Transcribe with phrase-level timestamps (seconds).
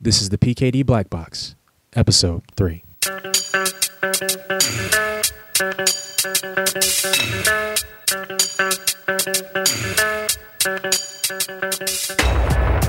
[0.00, 1.54] This is the PKD Black Box,
[1.94, 2.82] Episode 3.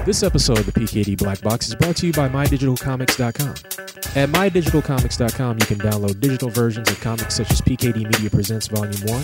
[0.05, 3.49] This episode of the PKD Black Box is brought to you by MyDigitalComics.com.
[4.15, 8.93] At MyDigitalComics.com, you can download digital versions of comics such as PKD Media Presents Volume
[9.05, 9.23] 1,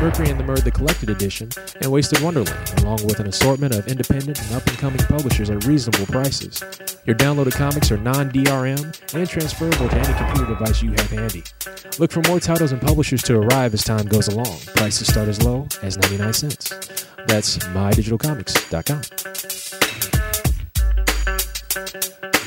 [0.00, 1.48] Mercury and the Murd the Collected Edition,
[1.80, 6.62] and Wasted Wonderland, along with an assortment of independent and up-and-coming publishers at reasonable prices.
[7.04, 11.42] Your downloaded comics are non-DRM and transferable to any computer device you have handy.
[11.98, 14.58] Look for more titles and publishers to arrive as time goes along.
[14.76, 16.68] Prices start as low as 99 cents.
[17.26, 19.00] That's MyDigitalComics.com.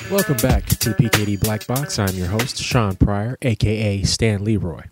[0.10, 2.00] Welcome back to the PKD Black Box.
[2.00, 4.91] I'm your host, Shawn Pryor, aka Stan Leroy.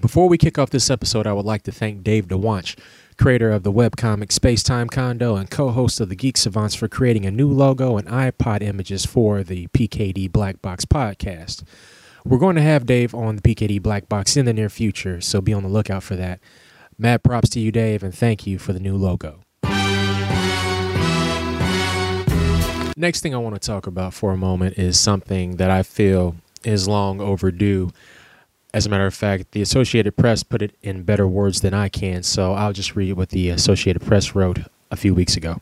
[0.00, 2.76] Before we kick off this episode, I would like to thank Dave DeWanch,
[3.16, 6.88] creator of the webcomic Space Time Condo and co host of the Geek Savants, for
[6.88, 11.62] creating a new logo and iPod images for the PKD Black Box podcast.
[12.24, 15.40] We're going to have Dave on the PKD Black Box in the near future, so
[15.40, 16.40] be on the lookout for that.
[16.98, 19.40] Mad props to you, Dave, and thank you for the new logo.
[22.96, 26.36] Next thing I want to talk about for a moment is something that I feel
[26.62, 27.90] is long overdue.
[28.74, 31.88] As a matter of fact, the Associated Press put it in better words than I
[31.88, 35.60] can, so I'll just read what the Associated Press wrote a few weeks ago.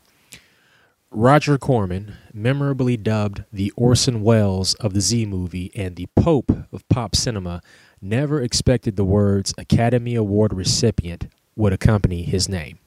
[1.10, 6.88] Roger Corman, memorably dubbed the Orson Welles of the Z movie and the Pope of
[6.88, 7.60] pop cinema,
[8.00, 12.78] never expected the words Academy Award recipient would accompany his name.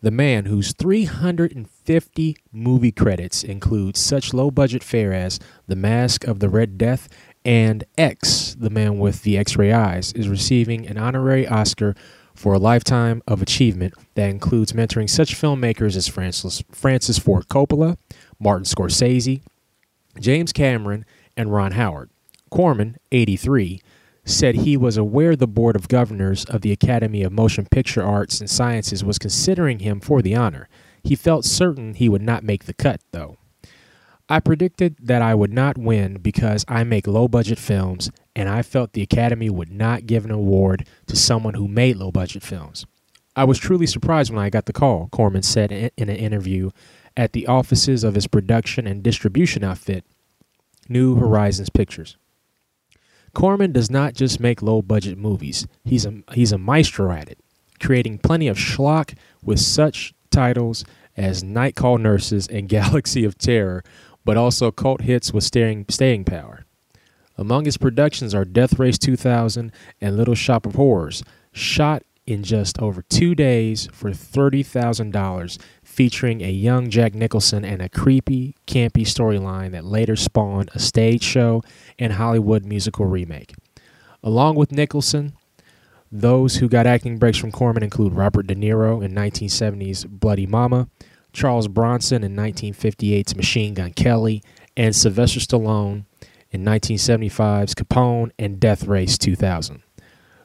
[0.00, 6.38] The man whose 350 movie credits include such low budget fare as The Mask of
[6.38, 7.08] the Red Death
[7.48, 11.94] and X, the man with the X ray eyes, is receiving an honorary Oscar
[12.34, 17.96] for a lifetime of achievement that includes mentoring such filmmakers as Francis, Francis Ford Coppola,
[18.38, 19.40] Martin Scorsese,
[20.20, 21.06] James Cameron,
[21.38, 22.10] and Ron Howard.
[22.50, 23.80] Corman, 83,
[24.26, 28.40] said he was aware the Board of Governors of the Academy of Motion Picture Arts
[28.40, 30.68] and Sciences was considering him for the honor.
[31.02, 33.38] He felt certain he would not make the cut, though.
[34.28, 38.62] I predicted that I would not win because I make low budget films, and I
[38.62, 42.84] felt the Academy would not give an award to someone who made low budget films.
[43.34, 46.70] I was truly surprised when I got the call, Corman said in an interview
[47.16, 50.04] at the offices of his production and distribution outfit,
[50.88, 52.16] New Horizons Pictures.
[53.34, 55.66] Corman does not just make low budget movies.
[55.84, 57.38] He's a he's a maestro at it,
[57.80, 60.84] creating plenty of schlock with such titles
[61.16, 63.84] as Night Call Nurses and Galaxy of Terror,
[64.28, 66.66] but also cult hits with staying staying power.
[67.38, 69.72] Among his productions are Death Race 2000
[70.02, 76.50] and Little Shop of Horrors, shot in just over two days for $30,000, featuring a
[76.50, 81.62] young Jack Nicholson and a creepy, campy storyline that later spawned a stage show
[81.98, 83.54] and Hollywood musical remake.
[84.22, 85.32] Along with Nicholson,
[86.12, 90.86] those who got acting breaks from Corman include Robert De Niro in 1970's Bloody Mama,
[91.38, 94.42] Charles Bronson in 1958's Machine Gun Kelly,
[94.76, 96.04] and Sylvester Stallone
[96.50, 99.84] in 1975's Capone and Death Race 2000.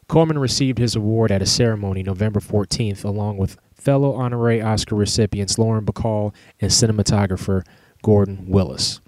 [0.07, 5.57] Corman received his award at a ceremony November 14th, along with fellow honorary Oscar recipients
[5.57, 6.31] Lauren Bacall
[6.61, 7.63] and cinematographer
[8.03, 9.01] Gordon Willis.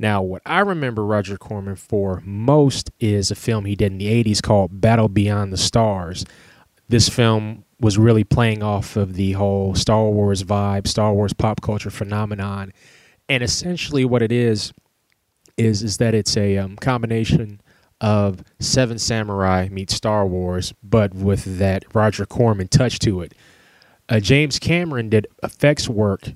[0.00, 4.24] Now, what I remember Roger Corman for most is a film he did in the
[4.24, 6.24] 80s called Battle Beyond the Stars.
[6.88, 11.60] This film was really playing off of the whole Star Wars vibe, Star Wars pop
[11.60, 12.72] culture phenomenon.
[13.28, 14.72] And essentially, what it is,
[15.56, 17.60] is, is that it's a um, combination
[18.00, 23.34] of Seven Samurai meets Star Wars, but with that Roger Corman touch to it.
[24.08, 26.32] Uh, James Cameron did effects work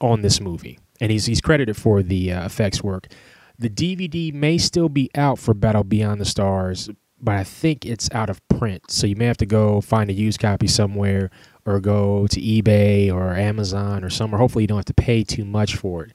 [0.00, 3.06] on this movie, and he's he's credited for the uh, effects work.
[3.58, 6.90] The DVD may still be out for Battle Beyond the Stars,
[7.24, 10.12] but I think it's out of print, so you may have to go find a
[10.12, 11.30] used copy somewhere,
[11.64, 14.38] or go to eBay or Amazon or somewhere.
[14.38, 16.12] Hopefully, you don't have to pay too much for it.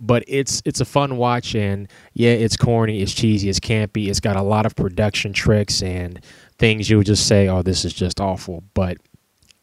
[0.00, 4.20] But it's it's a fun watch and yeah it's corny it's cheesy it's campy it's
[4.20, 6.22] got a lot of production tricks and
[6.58, 8.62] things you would just say oh this is just awful.
[8.74, 8.98] But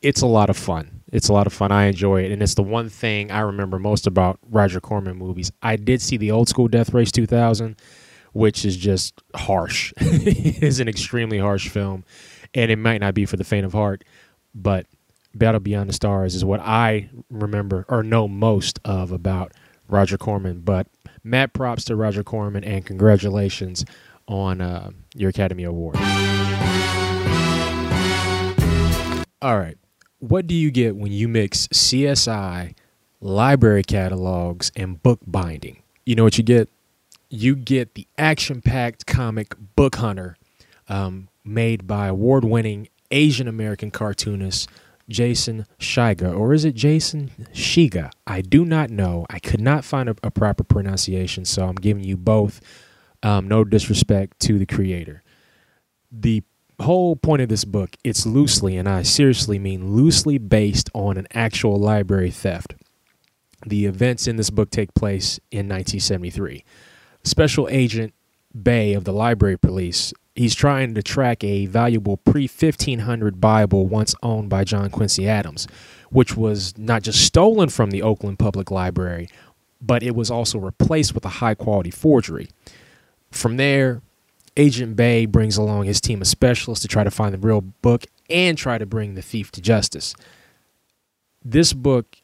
[0.01, 1.01] it's a lot of fun.
[1.11, 1.71] It's a lot of fun.
[1.71, 5.51] I enjoy it and it's the one thing i remember most about roger corman movies.
[5.61, 7.79] I did see the old school death race 2000
[8.33, 12.03] which is just harsh it is an extremely harsh film
[12.53, 14.03] and it might not be for the faint of heart
[14.53, 14.85] but
[15.33, 19.51] battle beyond the stars is what i remember or know most of about
[19.87, 20.61] Roger Corman.
[20.61, 20.87] But
[21.23, 23.85] mad props to Roger Corman and congratulations
[24.27, 25.97] on uh, your Academy Award.
[29.41, 29.77] All right.
[30.19, 32.75] What do you get when you mix CSI,
[33.19, 35.83] library catalogs, and book binding?
[36.05, 36.69] You know what you get?
[37.35, 40.35] You get the action packed comic Bookhunter,
[40.87, 44.69] um, made by award winning Asian American cartoonist
[45.09, 48.11] Jason Shiga, or is it Jason Shiga?
[48.27, 49.25] I do not know.
[49.31, 52.61] I could not find a, a proper pronunciation, so I'm giving you both.
[53.23, 55.23] Um, no disrespect to the creator.
[56.11, 56.43] The
[56.79, 61.25] whole point of this book, it's loosely, and I seriously mean loosely based on an
[61.33, 62.75] actual library theft.
[63.65, 66.63] The events in this book take place in 1973.
[67.23, 68.13] Special Agent
[68.61, 74.13] Bay of the Library Police, he's trying to track a valuable pre 1500 Bible once
[74.21, 75.67] owned by John Quincy Adams,
[76.09, 79.29] which was not just stolen from the Oakland Public Library,
[79.81, 82.49] but it was also replaced with a high quality forgery.
[83.31, 84.01] From there,
[84.55, 88.05] Agent Bay brings along his team of specialists to try to find the real book
[88.29, 90.13] and try to bring the thief to justice.
[91.43, 92.17] This book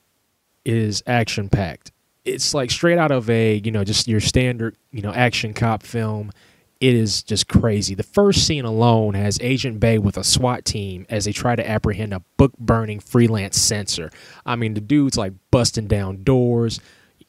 [0.66, 1.92] is action packed.
[2.26, 5.84] It's like straight out of a, you know, just your standard, you know, action cop
[5.84, 6.32] film.
[6.80, 7.94] It is just crazy.
[7.94, 11.68] The first scene alone has Agent Bay with a SWAT team as they try to
[11.68, 14.12] apprehend a book burning freelance censor.
[14.46, 16.80] I mean, the dude's like busting down doors,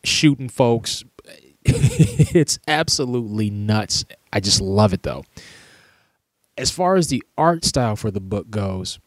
[0.05, 1.05] shooting folks.
[1.65, 4.05] it's absolutely nuts.
[4.33, 5.25] I just love it though.
[6.57, 9.01] As far as the art style for the book goes,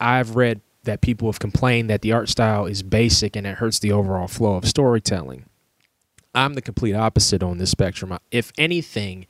[0.00, 3.78] I've read that people have complained that the art style is basic and it hurts
[3.78, 5.46] the overall flow of storytelling.
[6.34, 8.16] I'm the complete opposite on this spectrum.
[8.30, 9.26] If anything,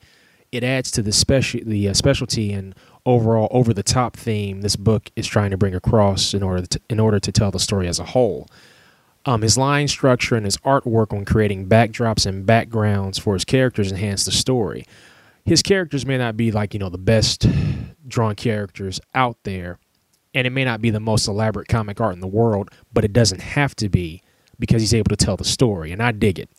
[0.51, 4.75] it adds to the special the uh, specialty and overall over the top theme this
[4.75, 7.87] book is trying to bring across in order to, in order to tell the story
[7.87, 8.47] as a whole.
[9.25, 13.91] Um, his line structure and his artwork on creating backdrops and backgrounds for his characters
[13.91, 14.85] enhance the story.
[15.45, 17.47] His characters may not be like you know the best
[18.07, 19.79] drawn characters out there,
[20.33, 23.13] and it may not be the most elaborate comic art in the world, but it
[23.13, 24.21] doesn't have to be
[24.59, 26.49] because he's able to tell the story, and I dig it.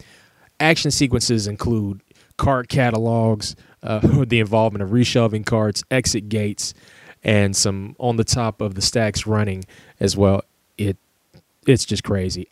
[0.61, 2.01] Action sequences include
[2.37, 6.75] card catalogs, uh, the involvement of reshelving cards, exit gates,
[7.23, 9.65] and some on the top of the stacks running
[10.01, 10.43] as well.
[10.77, 10.97] It
[11.67, 12.49] it's just crazy.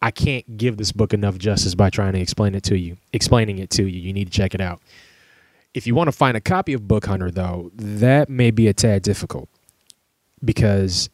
[0.00, 2.96] I can't give this book enough justice by trying to explain it to you.
[3.12, 4.80] Explaining it to you, you need to check it out.
[5.74, 9.02] If you want to find a copy of Bookhunter, though, that may be a tad
[9.02, 9.48] difficult
[10.44, 11.08] because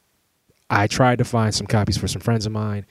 [0.71, 2.87] I tried to find some copies for some friends of mine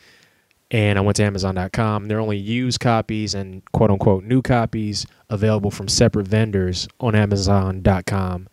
[0.70, 2.08] and I went to Amazon.com.
[2.08, 7.16] There are only used copies and quote unquote new copies available from separate vendors on
[7.16, 8.50] Amazon.com.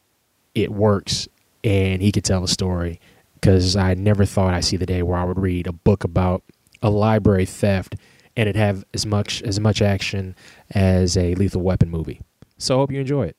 [0.54, 1.28] it works,
[1.62, 3.00] and he could tell a story.
[3.34, 6.42] Because I never thought I'd see the day where I would read a book about
[6.82, 7.94] a library theft
[8.36, 10.34] and it have as much as much action
[10.70, 12.20] as a Lethal Weapon movie.
[12.58, 13.36] So I hope you enjoy it.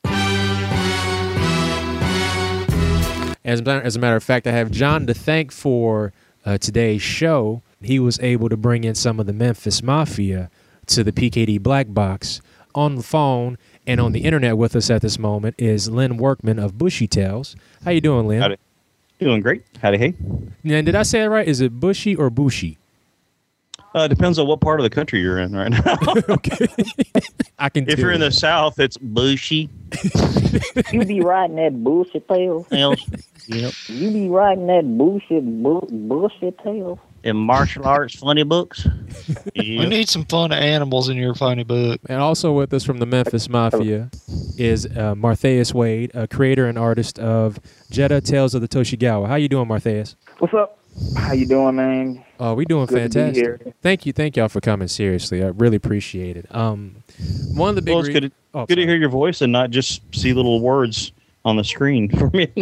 [3.44, 6.12] As, as a matter of fact, I have Jon to thank for
[6.44, 7.62] uh, today's show.
[7.80, 10.50] He was able to bring in some of the Memphis Mafia
[10.86, 12.40] to the PKD Black Box
[12.74, 13.56] on the phone
[13.86, 17.54] and on the internet with us at this moment is Lin Workman of Bushi Tales.
[17.84, 18.42] How you doing, Lin?
[18.42, 18.56] Howdy.
[19.18, 19.64] Doing great.
[19.80, 20.14] Howdy, hey.
[20.64, 21.46] And did I say it right?
[21.46, 22.78] Is it Bushy or Bushy?
[23.94, 25.96] Uh, depends on what part of the country you're in right now.
[26.28, 26.66] okay.
[27.58, 27.88] I can.
[27.88, 29.70] If you're in the South, it's bushy.
[30.92, 32.66] you be riding that bullshit tail.
[32.70, 32.98] yep.
[33.86, 37.00] You be riding that bullshit bu- bullshit tail.
[37.22, 38.86] In martial arts funny books.
[39.56, 39.88] We Yep.
[39.88, 42.00] need some fun animals in your funny book.
[42.08, 44.10] And also with us from the Memphis Mafia
[44.58, 47.58] is uh, Martheus Wade, a creator and artist of
[47.90, 49.26] Jetta Tales of the Toshigawa.
[49.26, 50.14] How you doing, Martheus?
[50.38, 50.78] What's up?
[51.16, 52.24] How you doing, man?
[52.38, 53.36] Oh, we doing Good to be fantastic.
[53.36, 53.74] here.
[53.82, 54.88] Thank you, thank y'all for coming.
[54.88, 56.46] Seriously, I really appreciate it.
[56.54, 57.02] Um,
[57.54, 59.40] one of the big Well, it's re- good, to, oh, good to hear your voice
[59.40, 61.12] and not just see little words
[61.44, 62.46] on the screen for me.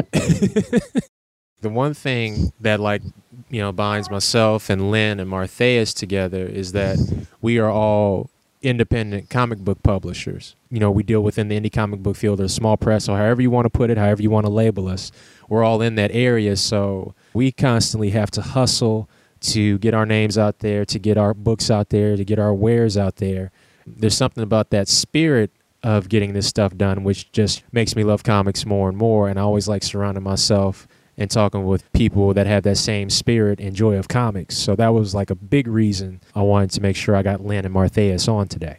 [1.60, 3.02] the one thing that like
[3.50, 6.98] you know binds myself and Lin and Martheus together is that
[7.40, 8.30] we are all
[8.62, 10.54] independent comic book publishers.
[10.70, 13.42] You know, we deal within the indie comic book field or small press or however
[13.42, 15.10] you want to put it, however you want to label us.
[15.48, 19.08] We're all in that area, so we constantly have to hustle
[19.44, 22.54] to get our names out there, to get our books out there, to get our
[22.54, 23.50] wares out there.
[23.86, 25.50] There's something about that spirit
[25.82, 29.38] of getting this stuff done which just makes me love comics more and more and
[29.38, 33.76] I always like surrounding myself and talking with people that have that same spirit and
[33.76, 34.56] joy of comics.
[34.56, 37.66] So that was like a big reason I wanted to make sure I got Lin
[37.66, 38.78] and Martheus on today.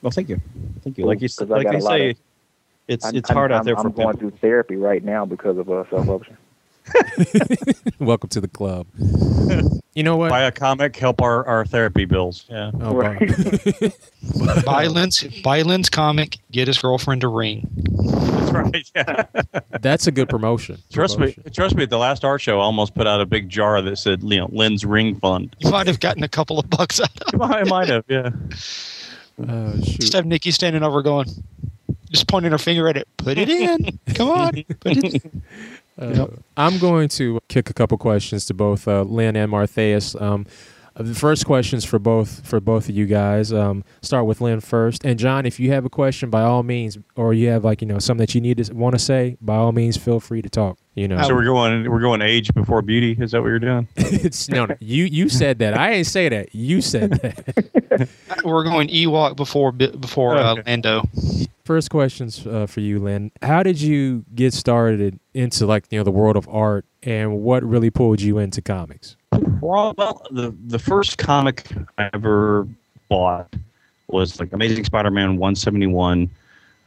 [0.00, 0.40] Well, thank you,
[0.82, 1.04] thank you.
[1.04, 2.16] Like you, I like they say, of-
[2.88, 4.30] it's I'm- it's hard I'm, out there I'm, for I'm going people.
[4.30, 6.36] through therapy right now because of uh, self-publishing.
[7.98, 8.86] Welcome to the club.
[9.94, 10.30] You know what?
[10.30, 12.44] Buy a comic, help our, our therapy bills.
[12.48, 12.70] Yeah.
[12.80, 13.18] Oh, Right.
[14.64, 17.68] Buy Lin's, buy Lin's comic, get his girlfriend a ring.
[17.72, 18.90] That's right.
[18.94, 19.24] Yeah.
[19.80, 20.78] That's a good promotion.
[20.92, 21.36] trust me.
[21.52, 21.84] Trust me.
[21.84, 24.38] At the last art show, I almost put out a big jar that said, you
[24.38, 25.56] know, Lin's Ring Fund.
[25.60, 27.40] You might have gotten a couple of bucks out of it.
[27.42, 28.04] I might have.
[28.08, 28.30] Yeah.
[29.48, 31.26] Oh, Just have Nikki standing over going,
[32.10, 33.06] just pointing her finger at it.
[33.18, 33.98] Put it in.
[34.14, 34.52] Come on.
[34.80, 35.42] Put it in.
[35.98, 36.26] Uh,
[36.56, 40.20] I'm going to kick a couple questions to both uh, Lin and Martheus.
[40.20, 40.46] Um,
[40.94, 43.52] the first questions for both for both of you guys.
[43.52, 45.44] Um, start with Lin first, and Jon.
[45.44, 48.22] If you have a question, by all means, or you have like you know something
[48.22, 50.78] that you need to want to say, by all means, feel free to talk.
[50.96, 51.90] You know, So we're going.
[51.90, 53.14] We're going age before beauty.
[53.20, 53.86] Is that what you're doing?
[53.96, 55.76] it's no, no, you you said that.
[55.76, 56.54] I ain't say that.
[56.54, 58.08] You said that.
[58.44, 60.62] We're going Ewok before before uh, Okay.
[60.66, 61.02] Lando.
[61.66, 63.30] First questions uh, for you, Lin.
[63.42, 67.62] How did you get started into like you know the world of art, and what
[67.62, 69.16] really pulled you into comics?
[69.60, 71.66] Well, well, the the first comic
[71.98, 72.66] I ever
[73.10, 73.52] bought
[74.08, 76.30] was like Amazing Spider-Man 171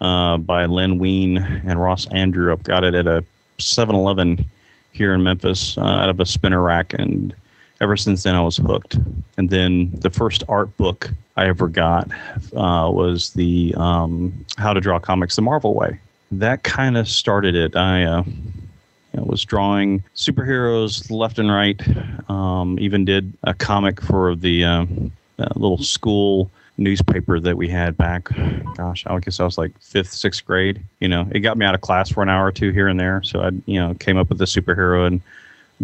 [0.01, 2.51] uh, by Len Wein and Ross Andru.
[2.51, 3.23] I've got it at a
[3.59, 4.45] 7-Eleven
[4.91, 7.33] here in Memphis uh, out of a spinner rack, and
[7.81, 8.97] ever since then I was hooked.
[9.37, 12.09] And then the first art book I ever got
[12.55, 15.99] uh, was the um, How to Draw Comics the Marvel Way.
[16.31, 17.75] That kind of started it.
[17.75, 21.81] I uh, you know, was drawing superheroes left and right.
[22.29, 27.97] Um, even did a comic for the um, uh, little school newspaper that we had
[27.97, 28.29] back.
[28.75, 30.81] Gosh, I guess I was like fifth, sixth grade.
[30.99, 32.99] You know, it got me out of class for an hour or two here and
[32.99, 33.21] there.
[33.23, 35.21] So I, you know, came up with a superhero and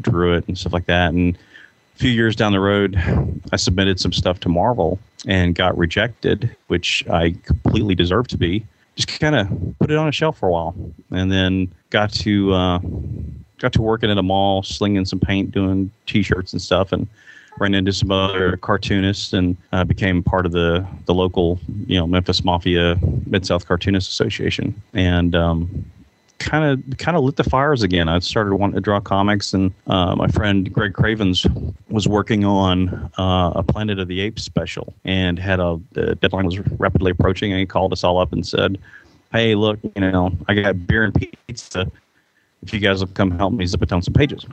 [0.01, 1.13] drew it and stuff like that.
[1.13, 2.97] And a few years down the road,
[3.51, 8.65] I submitted some stuff to Marvel and got rejected, which I completely deserved to be.
[8.95, 10.73] Just kind of put it on a shelf for a while,
[11.11, 12.79] and then got to uh,
[13.59, 17.05] got to working at a mall, slinging some paint, doing T-shirts and stuff, and
[17.59, 22.07] ran into some other cartoonists, and uh, became part of the the local, you know,
[22.07, 25.35] Memphis Mafia Mid South Cartoonists Association, and
[26.39, 28.09] kind of kind of lit the fires again.
[28.09, 31.45] I started wanting to draw comics, and uh, my friend Greg Cravens
[31.89, 36.45] was working on uh, a Planet of the Apes special, and had a the deadline
[36.45, 38.77] was rapidly approaching, and he called us all up and said,
[39.31, 41.13] "Hey, look, you know, I got beer and
[41.47, 41.91] pizza."
[42.63, 44.43] If you guys will come help me zipatone some pages,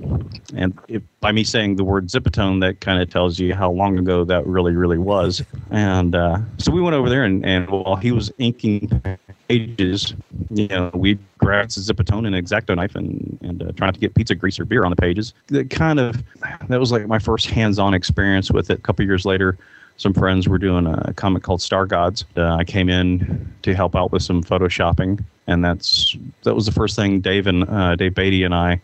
[0.54, 3.98] and if, by me saying the word zipatone, that kind of tells you how long
[3.98, 5.42] ago that really, really was.
[5.70, 9.02] And uh, so we went over there, and, and while he was inking
[9.48, 10.14] pages,
[10.50, 14.14] you know, we grabbed zipatone and an exacto knife and and uh, trying to get
[14.14, 15.32] pizza grease or beer on the pages.
[15.48, 16.22] That kind of
[16.68, 18.78] that was like my first hands-on experience with it.
[18.78, 19.56] A couple years later,
[19.96, 22.24] some friends were doing a comic called Star Gods.
[22.36, 26.72] Uh, I came in to help out with some photoshopping, and that's that was the
[26.72, 28.80] first thing Dave and uh, Dave Beatty and I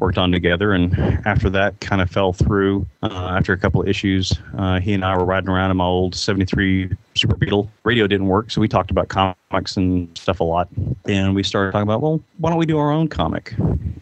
[0.00, 0.72] worked on together.
[0.72, 2.86] And after that, kind of fell through.
[3.02, 5.84] Uh, after a couple of issues, uh, he and I were riding around in my
[5.84, 7.70] old '73 Super Beetle.
[7.84, 10.68] Radio didn't work, so we talked about comics and stuff a lot.
[11.04, 13.54] And we started talking about, well, why don't we do our own comic?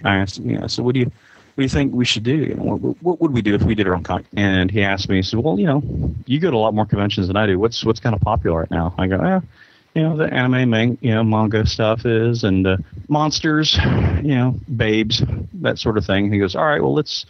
[0.05, 2.55] I asked, you know, so what do you what do you think we should do?
[2.57, 4.27] What, what would we do if we did our own comic?
[4.37, 5.83] And he asked me, he said, well, you know,
[6.27, 7.59] you go to a lot more conventions than I do.
[7.59, 8.95] What's what's kind of popular right now?
[8.97, 9.41] I go, eh,
[9.95, 12.76] you know, the anime, man, you know, manga stuff is, and uh,
[13.09, 13.76] monsters,
[14.23, 15.23] you know, babes,
[15.54, 16.33] that sort of thing.
[16.33, 17.26] He goes, all right, well, let's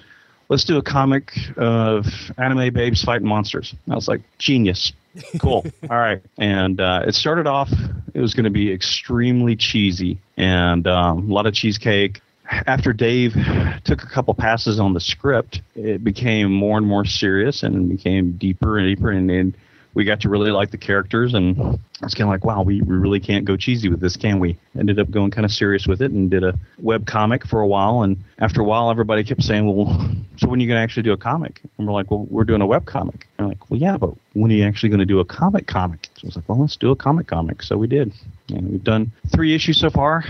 [0.48, 3.74] let's do a comic of anime babes fighting monsters.
[3.84, 4.92] And I was like, genius.
[5.40, 5.66] Cool.
[5.90, 6.22] All right.
[6.38, 7.72] And uh, it started off,
[8.14, 12.20] it was going to be extremely cheesy and um, a lot of cheesecake.
[12.48, 13.34] After Dave
[13.82, 18.36] took a couple passes on the script, it became more and more serious and became
[18.36, 19.10] deeper and deeper.
[19.10, 19.56] And, and
[19.94, 21.34] we got to really like the characters.
[21.34, 24.38] And it's kind of like, wow, we, we really can't go cheesy with this, can
[24.38, 24.56] we?
[24.78, 27.66] Ended up going kind of serious with it and did a web comic for a
[27.66, 28.02] while.
[28.02, 29.86] And after a while, everybody kept saying, well,
[30.36, 31.60] so when are you going to actually do a comic?
[31.78, 33.26] And we're like, well, we're doing a web comic.
[33.38, 35.66] And I'm like, well, yeah, but when are you actually going to do a comic
[35.66, 36.07] comic?
[36.18, 37.62] So I was like, well, let's do a comic comic.
[37.62, 38.12] So we did.
[38.48, 40.24] And we've done three issues so far.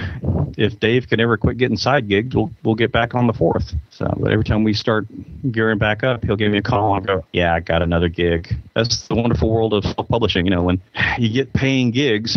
[0.59, 3.73] If Dave can ever quit getting side gigs, we'll, we'll get back on the fourth.
[3.91, 5.07] So, but every time we start
[5.51, 8.55] gearing back up, he'll give me a call and go, yeah, I got another gig.
[8.75, 10.45] That's the wonderful world of self-publishing.
[10.45, 10.83] You know, when
[11.17, 12.37] you get paying gigs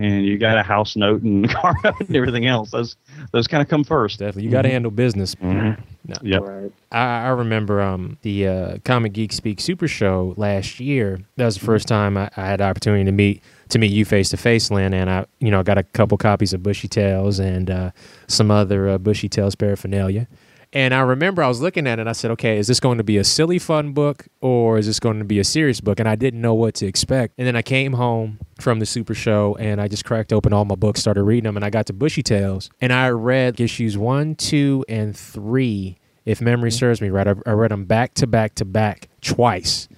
[0.00, 2.70] and you got a house note and car note and everything else.
[2.70, 2.96] Those
[3.32, 4.18] those kind of come first.
[4.18, 5.34] Definitely, you got to handle business.
[5.36, 5.78] Mhm.
[6.06, 6.16] No.
[6.22, 6.42] Yep.
[6.42, 6.72] Right.
[6.90, 11.20] I, I remember um, the uh, Comic Geek Speak Super Show last year.
[11.36, 14.04] That was the first time I, I had the opportunity to meet to meet you
[14.04, 17.38] face to face, Lin, and I you know got a couple copies of Bushi Tales
[17.38, 17.90] and uh,
[18.26, 20.26] some other uh, Bushi Tales paraphernalia.
[20.72, 22.06] And I remember I was looking at it.
[22.06, 25.00] I said, "Okay, is this going to be a silly fun book or is this
[25.00, 27.34] going to be a serious book?" And I didn't know what to expect.
[27.38, 30.64] And then I came home from the Super Show and I just cracked open all
[30.64, 33.98] my books, started reading them, and I got to Bushi Tales and I read issues
[33.98, 37.26] one, two, and three if memory serves me right.
[37.26, 39.88] I, I read them back to back to back twice.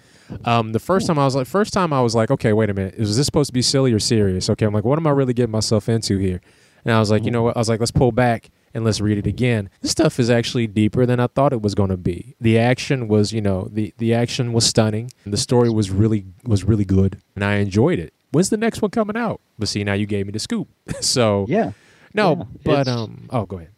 [0.47, 2.75] Um, the first time I was like, first time I was like, okay, wait a
[2.75, 4.49] minute, is this supposed to be silly or serious?
[4.49, 6.41] Okay, I'm like, what am I really getting myself into here?
[6.87, 7.57] And I was like, you know what?
[7.57, 9.71] I was like, let's pull back and let's read it again.
[9.81, 12.35] This stuff is actually deeper than I thought it was going to be.
[12.41, 15.11] The action was, you know, the the action was stunning.
[15.27, 18.13] The story was really was really good, and I enjoyed it.
[18.33, 19.41] When's the next one coming out?
[19.59, 20.69] But see, now you gave me the scoop.
[21.01, 21.73] so Yeah.
[22.15, 23.69] no, yeah, but um, oh, go ahead.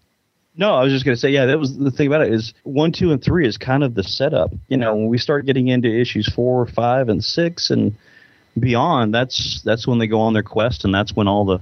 [0.57, 2.55] No, I was just going to say, yeah, that was the thing about it is
[2.63, 4.53] one, two, and three is kind of the setup.
[4.69, 7.97] You know, when we start getting into issues four, five, and six, and
[8.61, 11.59] beyond, that's that's when they go on their quest, and that's when all the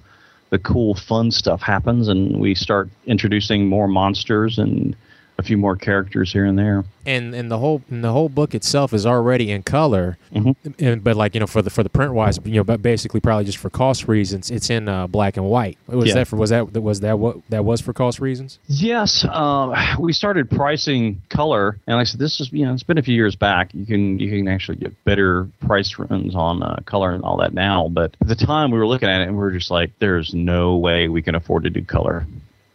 [0.53, 4.95] the cool, fun stuff happens, and we start introducing more monsters and
[5.43, 6.85] a few more characters here and there.
[7.05, 10.55] and and the whole and the whole book itself is already in color Mhm.
[10.79, 13.19] and but like you know for the for the print wise you know but basically
[13.21, 16.15] probably just for cost reasons it's in uh, black and white was Yeah.
[16.15, 20.13] that for was that was that what that was for cost reasons Yes, um, we
[20.13, 23.17] started pricing color, and like I said, this is you know it's been a few
[23.17, 23.75] years back.
[23.75, 27.53] You can you can actually get better price runs on uh, color and all that
[27.53, 27.89] now.
[27.89, 30.33] But at the time we were looking at it, and we were just like, there's
[30.35, 32.27] no way we can afford to do color.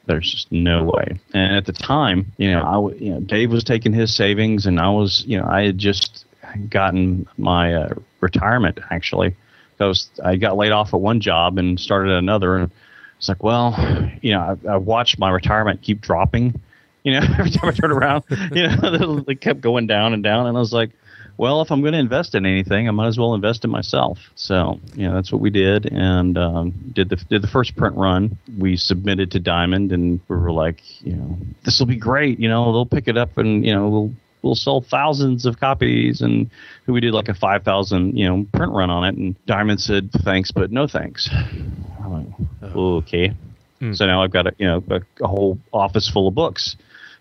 [0.07, 1.19] There's just no way.
[1.33, 4.79] And at the time, you know, I you know Dave was taking his savings, and
[4.79, 6.25] I was you know I had just
[6.69, 9.35] gotten my uh, retirement actually.
[9.79, 12.71] I was I got laid off at one job and started another, and
[13.17, 13.75] it's like, well,
[14.21, 16.59] you know, I, I watched my retirement keep dropping.
[17.03, 20.47] You know, every time I turned around, you know, it kept going down and down,
[20.47, 20.91] and I was like,
[21.38, 24.17] well, if I'm going to invest in anything, I might as well invest in myself.
[24.36, 27.96] So, you know, that's what we did, and um, did the did the first print
[27.96, 28.38] run.
[28.58, 32.39] We submitted to Diamond, and we were like, you know, this will be great.
[32.39, 36.22] You know, they'll pick it up, and you know, we'll we'll sell thousands of copies
[36.22, 36.50] and
[36.86, 40.51] we did like a 5000 you know print run on it and diamond said thanks
[40.51, 42.14] but no thanks I'm
[42.61, 43.33] like, okay
[43.79, 43.96] Mm.
[43.96, 46.77] so now i've got a you know a, a whole office full of books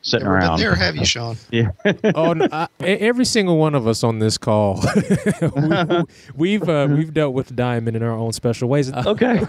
[0.07, 0.59] sitting Never been around.
[0.61, 1.37] there, have you, Shawn?
[1.51, 1.71] yeah.
[2.15, 4.81] Oh no, I, e- every single one of us on this call
[6.37, 8.91] we, have uh, we've dealt with diamond in our own special ways.
[9.07, 9.41] Okay.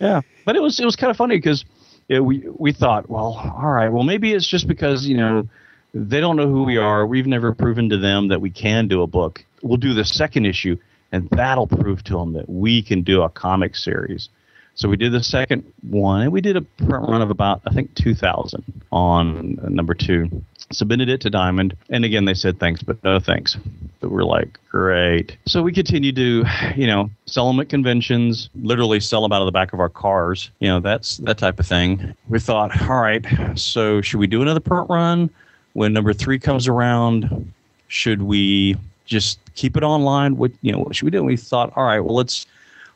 [0.00, 0.20] Yeah.
[0.44, 1.64] But it was it was kind of funny because
[2.08, 5.48] yeah, we we thought well all right well maybe it's just because you know
[5.94, 7.06] they don't know who we are.
[7.06, 9.44] We've never proven to them that we can do a book.
[9.62, 10.76] We'll do the second issue
[11.12, 14.28] and that'll prove to them that we can do a comic series
[14.74, 17.72] so we did the second one and we did a print run of about i
[17.72, 20.30] think 2000 on number two.
[20.70, 23.56] Submitted it to diamond and again they said thanks but no thanks.
[24.00, 25.36] But we're like great.
[25.46, 26.44] So we continued to
[26.76, 29.88] you know sell them at conventions literally sell them out of the back of our
[29.88, 32.14] cars you know that's that type of thing.
[32.28, 33.26] We thought all right
[33.58, 35.30] so should we do another print run?
[35.72, 37.52] When number three comes around
[37.88, 40.36] should we just keep it online?
[40.36, 41.18] What you know what should we do?
[41.18, 42.46] And we thought all right well let's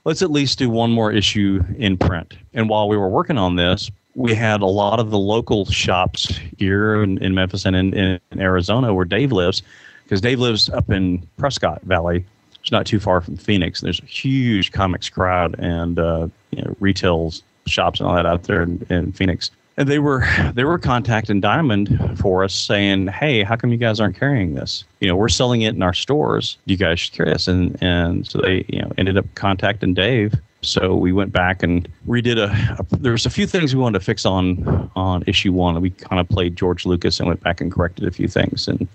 [0.06, 3.56] let's at least do one more issue in print and while we were working on
[3.56, 7.94] this we had a lot of the local shops here in, in Memphis and in,
[7.94, 9.62] in, Arizona where Dave lives,
[10.02, 12.24] because Dave lives up in Prescott Valley.
[12.60, 13.82] It's not too far from Phoenix.
[13.82, 17.32] There's a huge comics crowd and uh, you know, retail
[17.66, 19.50] shops and all that out there in, in Phoenix.
[19.78, 24.00] And they were they were contacting Diamond for us, saying, "Hey, how come you guys
[24.00, 24.84] aren't carrying this?
[25.00, 26.56] You know, we're selling it in our stores.
[26.64, 30.34] You guys should carry this." And and so they you know ended up contacting Dave
[30.66, 33.98] so we went back and redid a, a there was a few things we wanted
[33.98, 37.60] to fix on on issue one we kind of played george lucas and went back
[37.60, 38.86] and corrected a few things and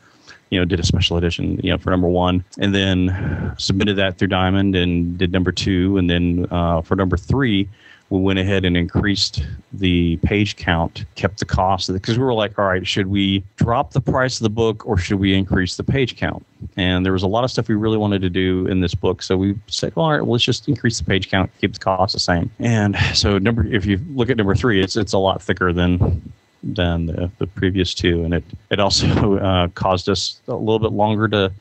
[0.49, 4.17] you know did a special edition you know for number one and then submitted that
[4.17, 7.67] through diamond and did number two and then uh, for number three
[8.11, 12.59] we went ahead and increased the page count, kept the cost because we were like,
[12.59, 15.83] all right, should we drop the price of the book or should we increase the
[15.83, 16.45] page count?
[16.75, 19.23] And there was a lot of stuff we really wanted to do in this book,
[19.23, 21.79] so we said, well, all right, well, let's just increase the page count, keep the
[21.79, 22.51] cost the same.
[22.59, 26.33] And so number, if you look at number three, it's it's a lot thicker than
[26.63, 30.91] than the, the previous two, and it it also uh, caused us a little bit
[30.91, 31.51] longer to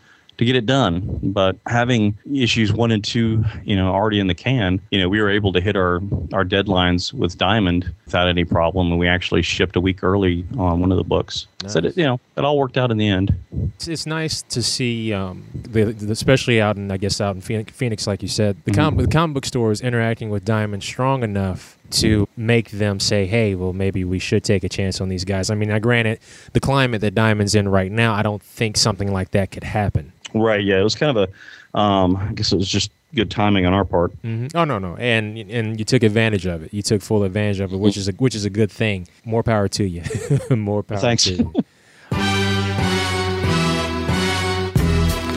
[0.41, 1.21] to get it done.
[1.23, 5.21] But having issues one and two, you know, already in the can, you know, we
[5.21, 5.97] were able to hit our
[6.33, 10.81] our deadlines with Diamond without any problem, and we actually shipped a week early on
[10.81, 11.47] one of the books.
[11.67, 11.93] So Nice.
[11.93, 13.35] it, you know, it all worked out in the end.
[13.77, 17.43] It's, it's nice to see, um, the, the, especially out in I guess out in
[17.43, 21.23] Phoenix, Phoenix like you said, the, com- the comic book stores interacting with Diamond strong
[21.23, 25.25] enough to make them say, "Hey, well, maybe we should take a chance on these
[25.25, 26.19] guys." I mean, now granted,
[26.53, 30.13] the climate that Diamond's in right now, I don't think something like that could happen.
[30.35, 30.63] Right.
[30.65, 30.79] Yeah.
[30.81, 31.29] It was kind of
[31.75, 34.13] a, um, I guess it was just good timing on our part.
[34.23, 36.73] hmm Oh no, no, and and you took advantage of it.
[36.73, 39.09] You took full advantage of it, which is a, which is a good thing.
[39.25, 40.03] More power to you.
[40.57, 40.99] More power.
[40.99, 41.25] Thanks.
[41.25, 41.53] To you.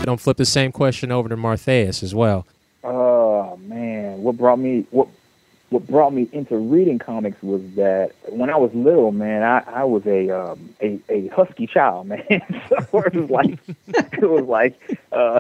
[0.04, 2.46] Don't flip the same question over to Martheus as well.
[2.84, 5.08] Oh man, what brought me what
[5.74, 9.84] what brought me into reading comics was that when I was little, man, I, I
[9.84, 12.22] was a um a, a husky child, man.
[12.70, 14.80] so it was like it was like
[15.12, 15.40] uh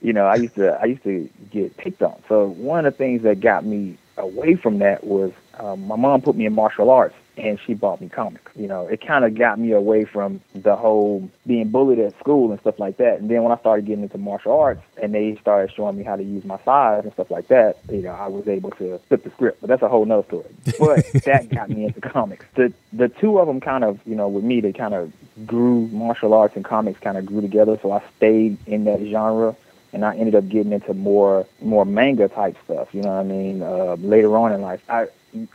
[0.00, 2.20] you know, I used to I used to get picked on.
[2.28, 6.22] So one of the things that got me away from that was um, my mom
[6.22, 8.52] put me in martial arts and she bought me comics.
[8.56, 12.50] You know, it kind of got me away from the whole being bullied at school
[12.50, 13.20] and stuff like that.
[13.20, 16.16] And then when I started getting into martial arts and they started showing me how
[16.16, 19.24] to use my size and stuff like that, you know, I was able to flip
[19.24, 19.60] the script.
[19.60, 20.46] But that's a whole nother story.
[20.78, 22.46] But that got me into comics.
[22.54, 25.12] The the two of them kind of, you know, with me, they kind of
[25.46, 25.88] grew.
[25.88, 27.78] Martial arts and comics kind of grew together.
[27.82, 29.56] So I stayed in that genre
[29.92, 32.88] and I ended up getting into more more manga type stuff.
[32.92, 33.62] You know what I mean?
[33.62, 35.08] Uh, later on in life, I